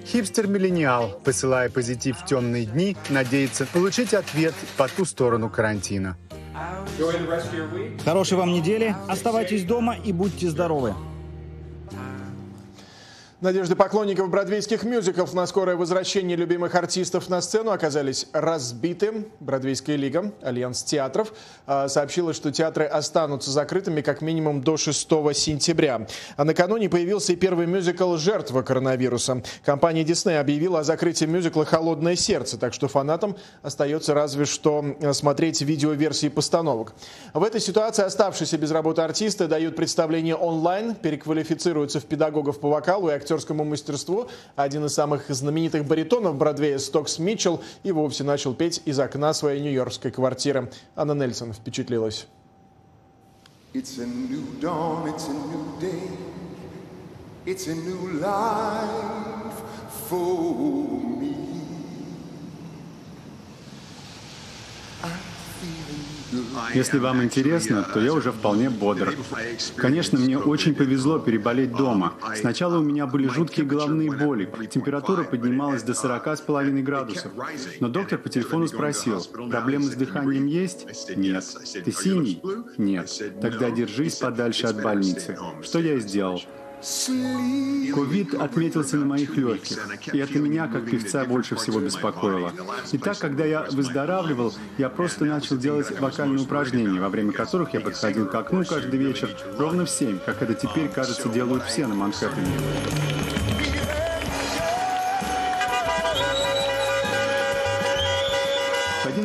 [0.05, 6.17] Хипстер-миллениал, посылая позитив в темные дни, надеется получить ответ по ту сторону карантина.
[8.03, 10.93] Хорошей вам недели, оставайтесь дома и будьте здоровы.
[13.41, 19.25] Надежды поклонников бродвейских мюзиклов на скорое возвращение любимых артистов на сцену оказались разбиты.
[19.39, 21.33] Бродвейская лига, Альянс театров,
[21.65, 26.05] а, сообщила, что театры останутся закрытыми как минимум до 6 сентября.
[26.37, 29.41] А накануне появился и первый мюзикл «Жертва коронавируса».
[29.65, 35.63] Компания Дисней объявила о закрытии мюзикла «Холодное сердце», так что фанатам остается разве что смотреть
[35.63, 36.93] видеоверсии постановок.
[37.33, 43.09] В этой ситуации оставшиеся без работы артисты дают представление онлайн, переквалифицируются в педагогов по вокалу
[43.09, 44.27] и актерскому актерскому мастерству.
[44.55, 49.61] Один из самых знаменитых баритонов Бродвея Стокс Митчелл и вовсе начал петь из окна своей
[49.61, 50.69] нью-йоркской квартиры.
[50.95, 52.27] Анна Нельсон впечатлилась.
[66.73, 69.13] Если вам интересно, то я уже вполне бодр.
[69.75, 72.13] Конечно, мне очень повезло переболеть дома.
[72.35, 77.31] Сначала у меня были жуткие головные боли, температура поднималась до 40,5 градусов.
[77.79, 80.87] Но доктор по телефону спросил, проблемы с дыханием есть?
[81.15, 81.43] Нет.
[81.85, 82.41] Ты синий?
[82.77, 83.09] Нет.
[83.41, 85.37] Тогда держись подальше от больницы.
[85.61, 86.41] Что я и сделал.
[86.81, 89.77] Ковид отметился на моих легких,
[90.13, 92.53] и это меня, как певца, больше всего беспокоило.
[92.91, 97.81] И так, когда я выздоравливал, я просто начал делать вокальные упражнения, во время которых я
[97.81, 101.93] подходил к окну каждый вечер ровно в семь, как это теперь, кажется, делают все на
[101.93, 102.47] Манхэттене.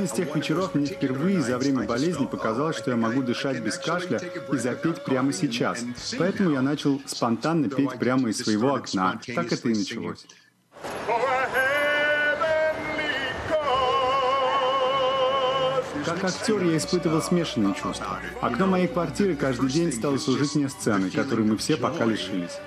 [0.06, 4.20] Из тех вечеров мне впервые за время болезни показалось, что я могу дышать без кашля
[4.52, 5.84] и запеть прямо сейчас.
[6.18, 9.20] Поэтому я начал спонтанно петь прямо из своего окна.
[9.34, 10.26] Так это и началось.
[16.06, 18.20] Как актер я испытывал смешанные чувства.
[18.40, 22.60] Окно моей квартиры каждый день стало служить мне сценой, которой мы все пока лишились.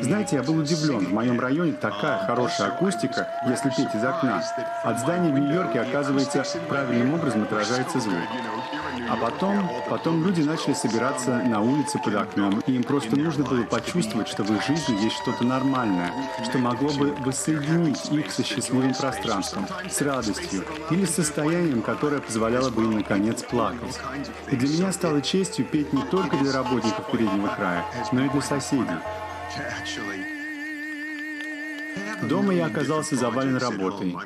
[0.00, 1.04] Знаете, я был удивлен.
[1.06, 4.44] В моем районе такая хорошая акустика, если петь из окна.
[4.84, 8.14] От здания в Нью-Йорке, оказывается, правильным образом отражается звук.
[9.10, 13.62] А потом, потом люди начали собираться на улице под окном, и им просто нужно было
[13.64, 18.94] почувствовать, что в их жизни есть что-то нормальное, что могло бы воссоединить их со счастливым
[18.94, 24.00] пространством, с радостью или состоянием, которое позволяло бы им, наконец, плакать.
[24.50, 28.40] И для меня стало честью петь не только для работников переднего края, но и для
[28.40, 28.98] соседей.
[32.28, 34.16] Дома я оказался завален работой.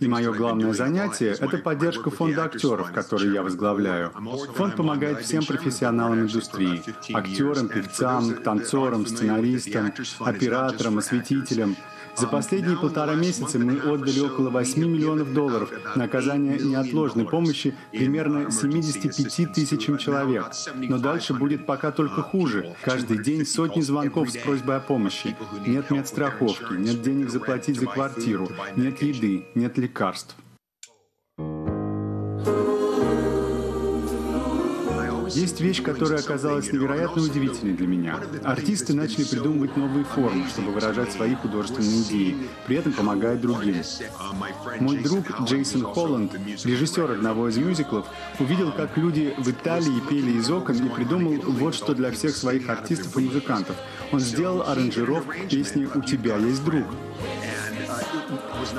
[0.00, 4.12] И мое главное занятие— это поддержка фонда актеров, который я возглавляю.
[4.54, 6.82] Фонд помогает всем профессионалам индустрии—
[7.14, 11.76] актерам, певцам, танцорам, сценаристам, операторам, осветителям—
[12.18, 18.50] за последние полтора месяца мы отдали около 8 миллионов долларов на оказание неотложной помощи примерно
[18.50, 20.50] 75 тысячам человек.
[20.74, 22.74] Но дальше будет пока только хуже.
[22.82, 25.36] Каждый день сотни звонков с просьбой о помощи.
[25.66, 30.36] Нет медстраховки, нет денег заплатить за квартиру, нет еды, нет лекарств.
[35.30, 38.20] Есть вещь, которая оказалась невероятно удивительной для меня.
[38.44, 43.76] Артисты начали придумывать новые формы, чтобы выражать свои художественные идеи, при этом помогая другим.
[44.80, 48.06] Мой друг Джейсон Холланд, режиссер одного из мюзиклов,
[48.38, 52.68] увидел, как люди в Италии пели из окон и придумал вот что для всех своих
[52.68, 53.76] артистов и музыкантов.
[54.12, 56.84] Он сделал аранжировку песни «У тебя есть друг».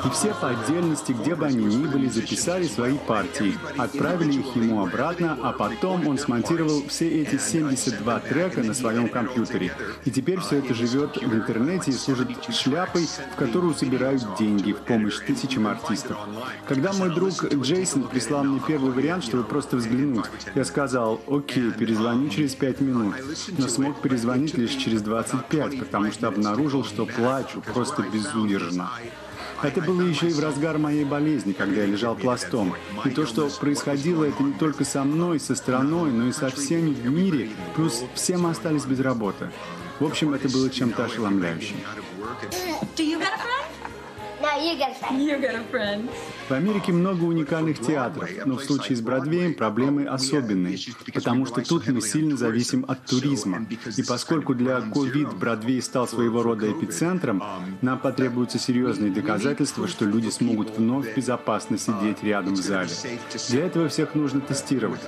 [0.05, 4.85] И все по отдельности, где бы они ни были, записали свои партии, отправили их ему
[4.85, 9.71] обратно, а потом он смонтировал все эти 72 трека на своем компьютере.
[10.05, 14.79] И теперь все это живет в интернете и служит шляпой, в которую собирают деньги в
[14.79, 16.17] помощь тысячам артистов.
[16.67, 22.29] Когда мой друг Джейсон прислал мне первый вариант, чтобы просто взглянуть, я сказал, окей, перезвоню
[22.29, 23.15] через 5 минут,
[23.57, 28.89] но смог перезвонить лишь через 25, потому что обнаружил, что плачу просто безудержно.
[29.61, 32.75] Это было еще и в разгар моей болезни, когда я лежал пластом.
[33.05, 36.91] И то, что происходило, это не только со мной, со страной, но и со всеми
[36.91, 39.49] в мире, плюс все мы остались без работы.
[39.99, 41.75] В общем, это было чем-то ошеломляющим.
[46.47, 50.77] В Америке много уникальных театров, но в случае с Бродвеем проблемы особенные,
[51.13, 53.67] потому что тут мы сильно зависим от туризма.
[53.95, 57.43] И поскольку для COVID Бродвей стал своего рода эпицентром,
[57.81, 62.89] нам потребуются серьезные доказательства, что люди смогут вновь безопасно сидеть рядом в зале.
[63.49, 65.01] Для этого всех нужно тестировать.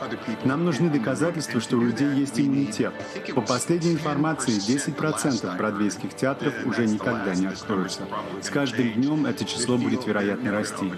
[0.45, 2.93] Нам нужны доказательства, что у людей есть иммунитет.
[3.33, 8.01] По последней информации, 10% бродвейских театров уже никогда не откроются.
[8.41, 10.91] С каждым днем это число будет, вероятно, расти.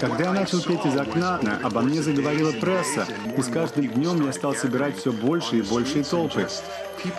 [0.00, 3.06] Когда я начал петь из окна, обо мне заговорила пресса,
[3.36, 6.48] и с каждым днем я стал собирать все больше и большие толпы.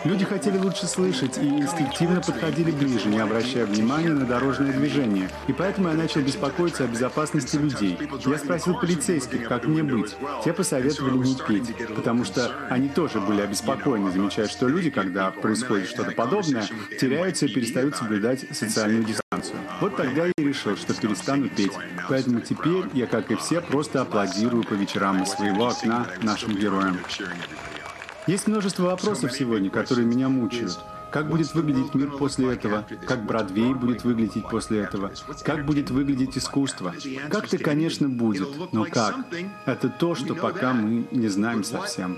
[0.03, 5.29] Люди хотели лучше слышать и инстинктивно подходили ближе, не обращая внимания на дорожное движение.
[5.47, 7.97] И поэтому я начал беспокоиться о безопасности людей.
[8.25, 10.15] Я спросил полицейских, как мне быть.
[10.43, 15.89] Те посоветовали не петь, потому что они тоже были обеспокоены, замечая, что люди, когда происходит
[15.89, 16.67] что-то подобное,
[16.99, 19.59] теряются и перестают соблюдать социальную дистанцию.
[19.81, 21.73] Вот тогда я решил, что перестану петь.
[22.07, 26.97] Поэтому теперь я, как и все, просто аплодирую по вечерам из своего окна нашим героям.
[28.27, 30.79] Есть множество вопросов сегодня, которые меня мучают.
[31.11, 32.87] Как будет выглядеть мир после этого?
[33.05, 35.11] Как Бродвей будет выглядеть после этого?
[35.43, 36.93] Как будет выглядеть искусство?
[37.29, 39.17] Как-то, конечно, будет, но как?
[39.65, 42.17] Это то, что пока мы не знаем совсем.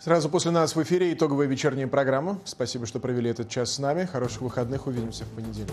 [0.00, 2.38] Сразу после нас в эфире итоговая вечерняя программа.
[2.44, 4.04] Спасибо, что провели этот час с нами.
[4.04, 4.86] Хороших выходных.
[4.86, 5.72] Увидимся в понедельник.